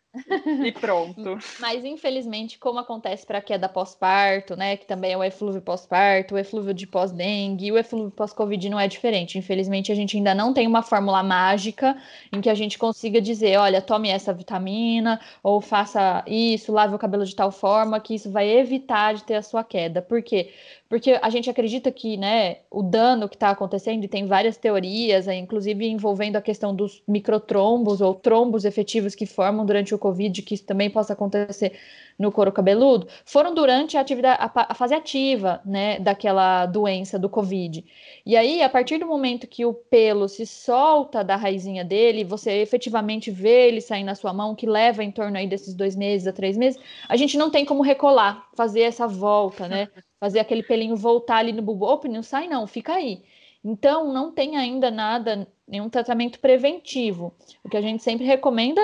E 0.64 0.73
pronto. 0.73 1.38
Mas 1.61 1.85
infelizmente, 1.85 2.58
como 2.58 2.78
acontece 2.78 3.26
para 3.26 3.38
a 3.38 3.42
queda 3.42 3.68
pós-parto, 3.68 4.56
né, 4.56 4.76
que 4.76 4.87
também 4.87 5.12
é 5.12 5.16
o 5.16 5.25
eflúvio 5.25 5.61
pós-parto, 5.61 6.35
o 6.35 6.38
eflúvio 6.38 6.73
de 6.73 6.87
pós-dengue, 6.87 7.73
o 7.73 7.78
eflúvio 7.78 8.11
pós-covid 8.11 8.68
não 8.68 8.80
é 8.80 8.88
diferente. 8.88 9.38
Infelizmente, 9.38 9.92
a 9.92 9.94
gente 9.94 10.16
ainda 10.16 10.35
não 10.35 10.52
tem 10.52 10.66
uma 10.66 10.82
fórmula 10.82 11.23
mágica 11.23 11.96
em 12.32 12.40
que 12.40 12.50
a 12.50 12.54
gente 12.54 12.78
consiga 12.78 13.20
dizer, 13.20 13.58
olha, 13.58 13.82
tome 13.82 14.08
essa 14.08 14.32
vitamina 14.32 15.20
ou 15.42 15.61
faça 15.61 16.25
isso, 16.26 16.73
lave 16.73 16.94
o 16.94 16.99
cabelo 16.99 17.25
de 17.25 17.35
tal 17.35 17.50
forma 17.50 18.00
que 18.00 18.14
isso 18.14 18.30
vai 18.30 18.49
evitar 18.49 19.14
de 19.14 19.25
ter 19.25 19.35
a 19.35 19.42
sua 19.42 19.62
queda. 19.64 20.02
Por 20.02 20.23
quê? 20.23 20.52
Porque 20.88 21.19
a 21.21 21.31
gente 21.31 21.50
acredita 21.50 21.90
que 21.90 22.16
né, 22.16 22.59
o 22.71 22.83
dano 22.83 23.28
que 23.28 23.37
está 23.37 23.50
acontecendo, 23.50 24.05
e 24.05 24.09
tem 24.09 24.26
várias 24.26 24.57
teorias, 24.57 25.26
inclusive 25.26 25.87
envolvendo 25.87 26.37
a 26.37 26.43
questão 26.43 26.75
dos 26.75 27.02
microtrombos 27.09 28.00
ou 28.00 28.14
trombos 28.14 28.64
efetivos 28.64 29.14
que 29.14 29.26
formam 29.26 29.66
durante 29.66 29.95
o 29.95 29.99
Covid, 29.99 30.43
que 30.43 30.55
isso 30.55 30.64
também 30.64 30.88
possa 30.88 31.12
acontecer 31.12 31.73
no 32.19 32.33
couro 32.33 32.50
cabeludo, 32.50 33.07
foram 33.25 33.55
durante 33.55 33.97
a, 33.97 34.00
atividade, 34.00 34.38
a 34.40 34.75
fase 34.75 34.95
ativa 34.95 35.61
né, 35.64 35.99
daquela 35.99 36.64
doença 36.66 37.19
do 37.19 37.28
Covid. 37.28 37.85
E 38.25 38.37
aí, 38.37 38.62
a 38.62 38.69
partir 38.69 38.99
do 38.99 39.07
momento 39.07 39.47
que 39.47 39.66
o 39.66 39.75
pelo 39.75 40.28
se 40.28 40.47
solta 40.47 41.23
da 41.23 41.37
raizinha 41.37 41.85
dele, 41.85 42.25
você 42.25 42.62
efetivamente 42.62 43.31
vê 43.31 43.69
ele 43.69 43.81
sair 43.81 44.05
na 44.05 44.14
sua 44.14 44.33
mão, 44.33 44.55
que 44.55 44.66
leva 44.66 45.05
em 45.05 45.11
torno 45.11 45.37
aí 45.37 45.47
desses 45.47 45.75
dois 45.75 45.95
meses 45.95 46.26
a 46.26 46.33
três 46.33 46.57
meses, 46.57 46.81
a 47.09 47.16
gente 47.16 47.37
não 47.37 47.50
tem 47.50 47.64
como 47.64 47.83
recolar, 47.83 48.47
fazer 48.57 48.83
essa 48.83 49.07
volta, 49.07 49.69
né? 49.69 49.88
fazer 50.26 50.40
aquele 50.40 50.62
pelinho 50.64 50.97
voltar 50.97 51.37
ali 51.37 51.52
no 51.52 51.62
bulbo. 51.62 52.09
Não 52.09 52.23
sai 52.23 52.49
não, 52.49 52.66
fica 52.66 52.95
aí. 52.95 53.23
Então, 53.64 54.12
não 54.12 54.33
tem 54.33 54.56
ainda 54.56 54.90
nada, 54.90 55.47
nenhum 55.66 55.88
tratamento 55.88 56.40
preventivo. 56.40 57.33
O 57.62 57.68
que 57.68 57.76
a 57.76 57.80
gente 57.80 58.02
sempre 58.02 58.26
recomenda 58.26 58.80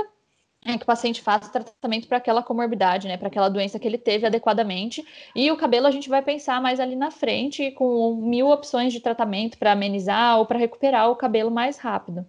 é 0.64 0.78
que 0.78 0.84
o 0.84 0.87
paciente 0.87 1.20
faça 1.20 1.50
tratamento 1.50 2.06
para 2.06 2.18
aquela 2.18 2.42
comorbidade, 2.42 3.08
né, 3.08 3.16
para 3.16 3.26
aquela 3.26 3.49
doença 3.49 3.80
que 3.80 3.88
ele 3.88 3.99
teve 3.99 4.25
adequadamente. 4.25 5.04
E 5.34 5.50
o 5.50 5.56
cabelo 5.56 5.88
a 5.88 5.90
gente 5.90 6.08
vai 6.08 6.22
pensar 6.22 6.62
mais 6.62 6.78
ali 6.78 6.94
na 6.94 7.11
frente, 7.11 7.72
com 7.72 8.14
mil 8.14 8.49
opções 8.49 8.92
de 8.92 9.00
tratamento 9.00 9.58
para 9.58 9.72
amenizar 9.72 10.38
ou 10.38 10.46
para 10.46 10.61
recuperar 10.61 11.11
o 11.11 11.16
cabelo 11.16 11.50
mais 11.50 11.78
rápido. 11.78 12.25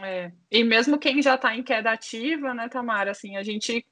É. 0.00 0.32
E 0.50 0.64
mesmo 0.64 0.98
quem 0.98 1.20
já 1.20 1.34
está 1.34 1.54
em 1.54 1.62
queda 1.62 1.90
ativa, 1.90 2.54
né, 2.54 2.68
Tamara, 2.70 3.10
assim, 3.10 3.36
a 3.36 3.42
gente 3.42 3.84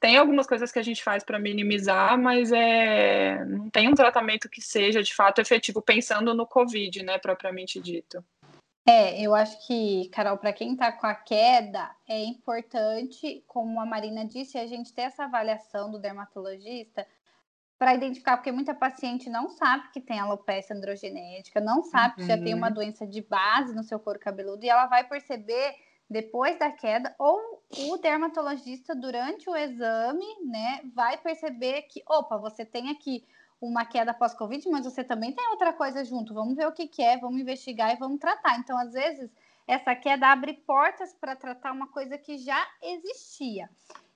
tem 0.00 0.16
algumas 0.16 0.46
coisas 0.46 0.70
que 0.70 0.78
a 0.78 0.82
gente 0.82 1.02
faz 1.02 1.24
para 1.24 1.38
minimizar, 1.38 2.16
mas 2.18 2.52
é, 2.52 3.44
não 3.44 3.68
tem 3.68 3.88
um 3.88 3.94
tratamento 3.94 4.48
que 4.48 4.60
seja 4.60 5.02
de 5.02 5.14
fato 5.14 5.40
efetivo, 5.40 5.82
pensando 5.82 6.34
no 6.34 6.46
Covid, 6.46 7.02
né, 7.02 7.18
propriamente 7.18 7.80
dito. 7.80 8.24
É, 8.88 9.20
eu 9.20 9.34
acho 9.34 9.66
que, 9.66 10.08
Carol, 10.10 10.38
para 10.38 10.52
quem 10.52 10.72
está 10.72 10.90
com 10.90 11.06
a 11.06 11.14
queda, 11.14 11.90
é 12.08 12.24
importante, 12.24 13.44
como 13.46 13.78
a 13.80 13.84
Marina 13.84 14.24
disse, 14.24 14.56
a 14.56 14.66
gente 14.66 14.94
ter 14.94 15.02
essa 15.02 15.24
avaliação 15.24 15.90
do 15.90 15.98
dermatologista 15.98 17.06
para 17.78 17.94
identificar, 17.94 18.36
porque 18.36 18.50
muita 18.50 18.74
paciente 18.74 19.28
não 19.28 19.50
sabe 19.50 19.90
que 19.92 20.00
tem 20.00 20.18
alopecia 20.18 20.74
androgenética, 20.74 21.60
não 21.60 21.82
sabe 21.82 22.14
uhum. 22.14 22.26
que 22.26 22.26
já 22.26 22.42
tem 22.42 22.54
uma 22.54 22.68
uhum. 22.68 22.74
doença 22.74 23.06
de 23.06 23.20
base 23.20 23.74
no 23.74 23.82
seu 23.82 24.00
couro 24.00 24.18
cabeludo, 24.18 24.64
e 24.64 24.70
ela 24.70 24.86
vai 24.86 25.04
perceber 25.04 25.74
depois 26.08 26.58
da 26.58 26.70
queda, 26.70 27.14
ou 27.18 27.62
o 27.90 27.96
dermatologista, 27.98 28.94
durante 28.94 29.48
o 29.48 29.56
exame, 29.56 30.26
né, 30.44 30.80
vai 30.94 31.18
perceber 31.18 31.82
que, 31.82 32.02
opa, 32.06 32.38
você 32.38 32.64
tem 32.64 32.90
aqui 32.90 33.26
uma 33.60 33.84
queda 33.84 34.14
pós-Covid, 34.14 34.68
mas 34.70 34.84
você 34.84 35.02
também 35.04 35.32
tem 35.32 35.48
outra 35.50 35.72
coisa 35.72 36.04
junto. 36.04 36.32
Vamos 36.32 36.56
ver 36.56 36.66
o 36.66 36.72
que, 36.72 36.86
que 36.86 37.02
é, 37.02 37.18
vamos 37.18 37.40
investigar 37.40 37.92
e 37.92 37.98
vamos 37.98 38.20
tratar. 38.20 38.58
Então, 38.58 38.78
às 38.78 38.92
vezes, 38.92 39.30
essa 39.66 39.94
queda 39.94 40.28
abre 40.28 40.54
portas 40.54 41.12
para 41.12 41.36
tratar 41.36 41.72
uma 41.72 41.88
coisa 41.88 42.16
que 42.16 42.38
já 42.38 42.66
existia. 42.82 43.68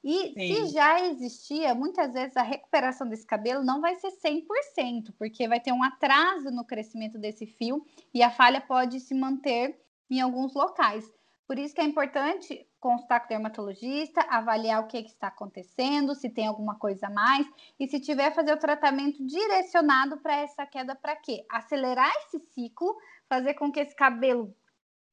E 0.04 0.32
Sim. 0.32 0.34
se 0.34 0.66
já 0.72 1.00
existia, 1.00 1.74
muitas 1.74 2.12
vezes 2.12 2.36
a 2.36 2.42
recuperação 2.42 3.08
desse 3.08 3.26
cabelo 3.26 3.64
não 3.64 3.80
vai 3.80 3.94
ser 3.96 4.10
100%, 4.10 5.12
porque 5.16 5.46
vai 5.46 5.60
ter 5.60 5.72
um 5.72 5.82
atraso 5.82 6.50
no 6.50 6.64
crescimento 6.64 7.18
desse 7.18 7.46
fio 7.46 7.86
e 8.12 8.22
a 8.22 8.30
falha 8.30 8.60
pode 8.60 8.98
se 8.98 9.14
manter 9.14 9.80
em 10.10 10.20
alguns 10.20 10.54
locais. 10.54 11.08
Por 11.46 11.58
isso 11.58 11.74
que 11.74 11.80
é 11.80 11.84
importante 11.84 12.66
consultar 12.80 13.20
com 13.20 13.26
o 13.26 13.28
dermatologista, 13.28 14.24
avaliar 14.28 14.82
o 14.82 14.86
que, 14.86 15.02
que, 15.02 15.10
está 15.10 15.28
acontecendo, 15.28 16.14
se 16.14 16.30
tem 16.30 16.46
alguma 16.46 16.78
coisa 16.78 17.06
a 17.06 17.10
mais, 17.10 17.46
e 17.78 17.86
se 17.88 18.00
tiver, 18.00 18.34
fazer 18.34 18.52
o 18.52 18.58
tratamento 18.58 19.24
direcionado 19.24 20.18
para 20.18 20.36
essa 20.36 20.66
queda 20.66 20.94
para 20.94 21.16
quê? 21.16 21.44
Acelerar 21.50 22.12
esse 22.24 22.40
ciclo, 22.54 22.96
fazer 23.28 23.54
com 23.54 23.70
que 23.70 23.80
esse 23.80 23.94
cabelo 23.94 24.54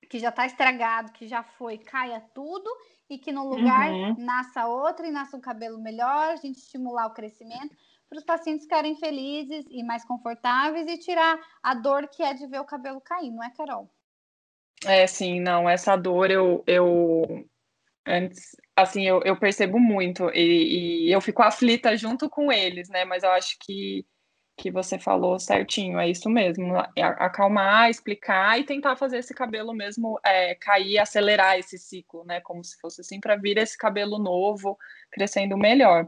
que 0.09 0.17
já 0.17 0.29
está 0.29 0.45
estragado, 0.45 1.12
que 1.12 1.27
já 1.27 1.43
foi, 1.43 1.77
caia 1.77 2.21
tudo 2.33 2.69
e 3.09 3.17
que 3.17 3.31
no 3.31 3.48
lugar 3.48 3.91
uhum. 3.91 4.15
nasça 4.17 4.65
outra 4.65 5.07
e 5.07 5.12
nasça 5.12 5.38
um 5.38 5.41
cabelo 5.41 5.79
melhor, 5.79 6.31
a 6.31 6.36
gente 6.36 6.57
estimular 6.57 7.07
o 7.07 7.13
crescimento 7.13 7.75
para 8.09 8.17
os 8.17 8.24
pacientes 8.24 8.63
ficarem 8.63 8.95
felizes 8.95 9.65
e 9.69 9.83
mais 9.83 10.03
confortáveis 10.03 10.88
e 10.88 10.98
tirar 10.98 11.39
a 11.62 11.75
dor 11.75 12.07
que 12.07 12.24
é 12.24 12.33
de 12.33 12.48
ver 12.48 12.59
o 12.59 12.65
cabelo 12.65 13.00
cair, 13.00 13.29
não 13.29 13.43
é, 13.43 13.51
Carol? 13.51 13.88
É, 14.86 15.05
sim, 15.07 15.39
não, 15.39 15.69
essa 15.69 15.95
dor 15.95 16.31
eu, 16.31 16.63
eu 16.65 17.45
antes, 18.05 18.55
assim, 18.75 19.05
eu, 19.05 19.21
eu 19.24 19.38
percebo 19.38 19.79
muito 19.79 20.29
e, 20.33 21.07
e 21.07 21.12
eu 21.12 21.19
fico 21.21 21.41
aflita 21.43 21.98
junto 21.98 22.29
com 22.29 22.51
eles, 22.51 22.89
né, 22.89 23.03
mas 23.05 23.24
eu 23.24 23.31
acho 23.31 23.57
que 23.59 24.05
que 24.59 24.69
você 24.69 25.00
falou 25.00 25.39
certinho, 25.39 25.98
é 25.98 26.09
isso 26.09 26.29
mesmo. 26.29 26.75
Acalmar, 26.98 27.89
explicar 27.89 28.59
e 28.59 28.65
tentar 28.65 28.95
fazer 28.98 29.19
esse 29.19 29.33
cabelo 29.33 29.74
mesmo 29.74 30.19
é, 30.24 30.53
cair, 30.55 31.00
acelerar 31.00 31.57
esse 31.57 31.77
ciclo, 31.77 32.25
né? 32.25 32.41
Como 32.41 32.63
se 32.63 32.77
fosse 32.79 33.01
assim, 33.01 33.19
para 33.21 33.38
vir 33.38 33.57
esse 33.57 33.77
cabelo 33.77 34.19
novo, 34.19 34.77
crescendo 35.12 35.57
melhor. 35.57 36.07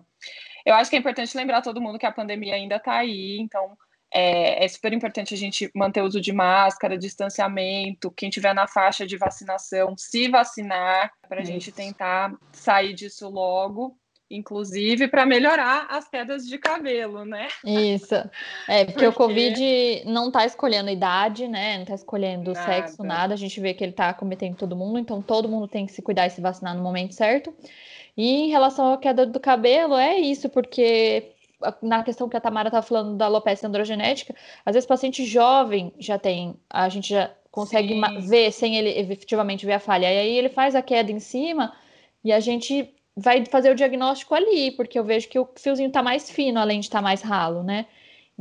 Eu 0.66 0.76
acho 0.76 0.90
que 0.90 0.98
é 0.98 1.00
importante 1.00 1.36
lembrar 1.36 1.62
todo 1.62 1.82
mundo 1.82 1.98
que 1.98 2.06
a 2.06 2.12
pandemia 2.12 2.56
ainda 2.56 2.76
está 2.76 2.98
aí, 2.98 3.38
então 3.40 3.78
é, 4.14 4.64
é, 4.64 4.68
super 4.68 4.92
importante 4.94 5.34
a 5.34 5.38
gente 5.38 5.72
manter 5.74 6.02
o 6.02 6.06
uso 6.06 6.20
de 6.20 6.34
máscara, 6.34 6.98
distanciamento, 6.98 8.12
quem 8.12 8.30
tiver 8.30 8.54
na 8.54 8.68
faixa 8.68 9.08
de 9.08 9.18
vacinação, 9.18 9.96
se 9.98 10.28
vacinar, 10.28 11.12
para 11.28 11.42
a 11.42 11.46
gente 11.46 11.72
tentar 11.72 12.34
sair 12.52 12.94
disso 12.94 13.30
logo 13.30 13.98
inclusive 14.32 15.08
para 15.10 15.26
melhorar 15.26 15.88
as 15.90 16.08
quedas 16.08 16.48
de 16.48 16.58
cabelo, 16.58 17.26
né? 17.26 17.50
Isso. 17.66 18.16
É, 18.68 18.86
porque, 18.86 18.94
porque... 18.94 19.08
o 19.08 19.14
Covid 19.14 20.04
não 20.06 20.28
está 20.28 20.46
escolhendo 20.46 20.90
idade, 20.90 21.48
né? 21.48 21.76
Não 21.76 21.84
está 21.84 21.96
escolhendo 21.96 22.54
nada. 22.54 22.66
sexo, 22.66 23.04
nada. 23.04 23.34
A 23.34 23.38
gente 23.38 23.60
vê 23.60 23.74
que 23.74 23.84
ele 23.84 23.92
está 23.92 24.14
cometendo 24.14 24.56
todo 24.56 24.76
mundo, 24.76 25.00
então 25.00 25.22
todo 25.22 25.50
mundo 25.50 25.68
tem 25.68 25.86
que 25.86 25.92
se 25.92 26.02
cuidar 26.02 26.28
e 26.28 26.30
se 26.30 26.42
vacinar 26.42 26.76
no 26.76 26.82
momento 26.82 27.14
certo. 27.14 27.54
E 28.16 28.46
em 28.46 28.50
relação 28.50 28.94
à 28.94 28.98
queda 28.98 29.26
do 29.26 29.40
cabelo, 29.40 29.96
é 29.96 30.18
isso, 30.18 30.50
porque 30.50 31.32
na 31.82 32.04
questão 32.04 32.28
que 32.28 32.38
a 32.38 32.42
Tamara 32.42 32.70
está 32.70 32.82
falando 32.82 33.16
da 33.18 33.26
alopecia 33.26 33.68
androgenética, 33.68 34.36
às 34.66 34.74
vezes 34.74 34.88
paciente 34.88 35.26
jovem 35.26 35.94
já 36.00 36.18
tem, 36.18 36.56
a 36.70 36.90
gente 36.90 37.10
já 37.10 37.32
consegue 37.52 37.94
Sim. 37.94 38.28
ver 38.28 38.52
sem 38.52 38.78
ele 38.78 38.90
efetivamente 38.90 39.66
ver 39.66 39.74
a 39.74 39.80
falha. 39.80 40.12
E 40.12 40.18
aí 40.18 40.38
ele 40.38 40.50
faz 40.50 40.76
a 40.76 40.82
queda 40.82 41.12
em 41.12 41.20
cima 41.20 41.74
e 42.24 42.32
a 42.32 42.40
gente 42.40 42.94
vai 43.16 43.46
fazer 43.46 43.72
o 43.72 43.76
diagnóstico 43.76 44.34
ali, 44.34 44.72
porque 44.72 44.98
eu 44.98 45.04
vejo 45.04 45.28
que 45.28 45.38
o 45.38 45.48
fiozinho 45.58 45.88
está 45.88 46.02
mais 46.02 46.32
fino, 46.32 46.60
além 46.60 46.80
de 46.80 46.86
estar 46.86 47.00
tá 47.00 47.04
mais 47.04 47.22
ralo, 47.22 47.62
né? 47.62 47.86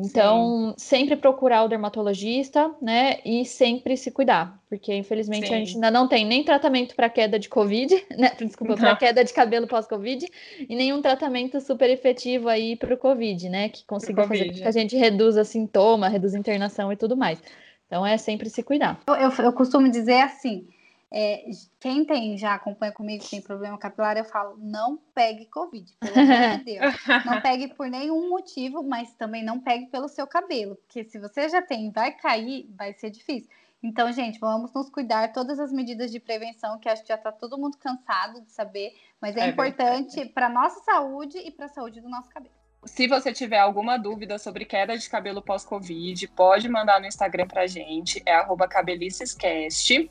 Então, 0.03 0.71
Sim. 0.71 0.75
sempre 0.79 1.17
procurar 1.17 1.65
o 1.65 1.69
dermatologista, 1.69 2.71
né? 2.81 3.19
E 3.25 3.45
sempre 3.45 3.97
se 3.97 4.11
cuidar, 4.11 4.59
porque 4.69 4.95
infelizmente 4.95 5.47
Sim. 5.47 5.55
a 5.55 5.59
gente 5.59 5.75
ainda 5.75 5.91
não 5.91 6.09
tem 6.09 6.25
nem 6.25 6.43
tratamento 6.43 6.95
para 6.97 7.11
queda 7.11 7.39
de 7.39 7.49
Covid, 7.49 7.95
né? 8.17 8.33
Desculpa, 8.39 8.77
para 8.77 8.97
queda 8.97 9.23
de 9.23 9.33
cabelo 9.33 9.67
pós-Covid, 9.67 10.27
e 10.69 10.75
nenhum 10.75 11.03
tratamento 11.03 11.61
super 11.61 11.91
efetivo 11.91 12.49
aí 12.49 12.77
para 12.77 12.95
o 12.95 12.97
Covid, 12.97 13.49
né? 13.51 13.69
Que 13.69 13.85
consiga 13.85 14.27
fazer 14.27 14.47
com 14.47 14.55
que 14.55 14.65
a 14.65 14.71
gente 14.71 14.97
reduza 14.97 15.45
sintoma, 15.45 16.09
reduza 16.09 16.39
internação 16.39 16.91
e 16.91 16.97
tudo 16.97 17.17
mais. 17.17 17.43
Então, 17.87 18.07
é 18.07 18.17
sempre 18.17 18.49
se 18.49 18.63
cuidar. 18.63 19.01
Eu, 19.09 19.15
eu, 19.17 19.31
eu 19.45 19.53
costumo 19.53 19.91
dizer 19.91 20.23
assim: 20.23 20.67
é, 21.13 21.45
quem 21.81 22.05
tem, 22.05 22.39
já 22.39 22.55
acompanha 22.55 22.93
comigo, 22.93 23.25
tem 23.29 23.43
problema 23.43 23.77
capilar, 23.77 24.17
eu 24.17 24.25
falo, 24.25 24.57
não 24.59 24.97
pegue 25.13 25.47
Covid, 25.47 25.93
pelo 25.99 26.21
amor 26.21 26.59
de 26.59 26.65
Deus. 26.79 26.95
Não 27.27 27.41
pegue 27.41 27.69
por 27.75 27.89
nenhum 27.89 28.31
motivo, 28.31 28.83
mas 28.83 29.13
também 29.15 29.43
não 29.43 29.59
pegue 29.59 29.87
pelo 29.87 30.09
seu 30.09 30.27
cabelo, 30.27 30.77
porque 30.77 31.03
se 31.05 31.19
você 31.19 31.49
já 31.49 31.61
tem 31.61 31.89
e 31.89 31.91
vai 31.91 32.13
cair, 32.13 32.71
vai 32.77 32.93
ser 32.93 33.11
difícil. 33.11 33.51
Então, 33.83 34.13
gente, 34.13 34.39
vamos 34.39 34.73
nos 34.73 34.91
cuidar, 34.91 35.33
todas 35.33 35.59
as 35.59 35.73
medidas 35.73 36.13
de 36.13 36.21
prevenção, 36.21 36.79
que 36.79 36.89
acho 36.89 37.03
que 37.03 37.09
já 37.09 37.15
está 37.15 37.33
todo 37.33 37.59
mundo 37.59 37.77
cansado 37.79 38.43
de 38.43 38.53
saber, 38.53 38.95
mas 39.21 39.37
é, 39.37 39.41
é 39.41 39.49
importante 39.49 40.27
para 40.27 40.49
nossa 40.49 40.81
saúde 40.85 41.39
e 41.39 41.51
para 41.51 41.67
a 41.67 41.71
saúde 41.71 42.01
do 42.01 42.09
nosso 42.09 42.29
cabelo. 42.29 42.55
Se 42.85 43.07
você 43.07 43.33
tiver 43.33 43.59
alguma 43.59 43.99
dúvida 43.99 44.39
sobre 44.39 44.65
queda 44.65 44.97
de 44.97 45.09
cabelo 45.09 45.43
pós-Covid, 45.43 46.29
pode 46.29 46.69
mandar 46.69 47.01
no 47.01 47.07
Instagram 47.07 47.47
pra 47.47 47.67
gente, 47.67 48.23
é 48.25 48.35
arroba 48.35 48.69
cabelicescast. 48.69 50.11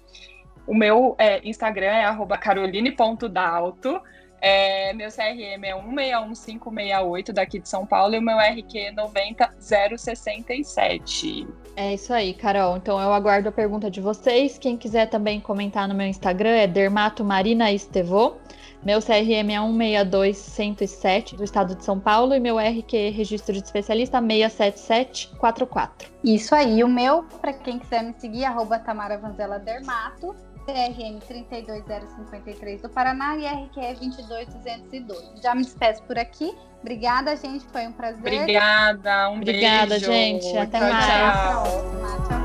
O 0.68 0.74
meu 0.74 1.16
é, 1.18 1.48
Instagram 1.48 1.88
é 1.88 2.38
caroline.dalto. 2.38 4.02
É, 4.42 4.94
meu 4.94 5.10
CRM 5.10 5.66
é 5.66 5.76
161568 5.76 7.34
daqui 7.34 7.60
de 7.60 7.68
São 7.68 7.86
Paulo 7.86 8.16
e 8.16 8.20
o 8.20 8.22
meu 8.22 8.38
RQ 8.38 8.78
é 8.78 8.90
90067. 8.92 11.46
É 11.76 11.94
isso 11.94 12.14
aí, 12.14 12.34
Carol. 12.34 12.78
Então 12.78 13.02
eu 13.02 13.12
aguardo 13.12 13.50
a 13.50 13.52
pergunta 13.52 13.92
de 13.92 14.00
vocês. 14.00 14.58
Quem 14.58 14.78
quiser 14.78 15.08
também 15.08 15.42
comentar 15.42 15.90
no 15.90 15.96
meu 15.96 16.08
Instagram 16.08 16.52
é 16.52 16.68
Dermato 16.68 17.26
Marina 17.26 17.70
Estevô. 17.72 18.38
Meu 18.82 19.02
CRM 19.02 19.52
é 19.52 19.60
162107 19.60 21.36
do 21.36 21.44
estado 21.44 21.76
de 21.76 21.84
São 21.84 22.00
Paulo 22.00 22.34
e 22.34 22.40
meu 22.40 22.58
RQ 22.58 23.10
registro 23.10 23.52
de 23.52 23.62
especialista 23.62 24.22
67744. 24.22 26.10
Isso 26.24 26.56
aí, 26.56 26.82
o 26.82 26.88
meu, 26.88 27.24
para 27.42 27.52
quem 27.52 27.78
quiser 27.78 28.04
me 28.04 28.16
seguir, 28.18 28.46
arroba 28.46 28.80
Tamara 28.80 29.18
Vanzela 29.18 29.60
Dermato. 29.60 30.34
CRM 30.70 31.20
32053 31.28 32.82
do 32.82 32.90
Paraná 32.90 33.36
e 33.38 33.46
RQE 33.46 33.96
22202. 34.00 35.42
Já 35.42 35.56
me 35.56 35.64
despeço 35.64 36.04
por 36.04 36.18
aqui. 36.18 36.56
Obrigada, 36.82 37.36
gente. 37.36 37.66
Foi 37.72 37.88
um 37.88 37.92
prazer. 37.92 38.42
Obrigada, 38.42 39.30
um 39.32 39.38
Obrigada, 39.38 40.00
beijo. 40.00 40.06
gente. 40.06 40.58
Até 40.58 40.80
tchau, 40.80 40.90
mais. 40.90 42.28
Tchau. 42.28 42.39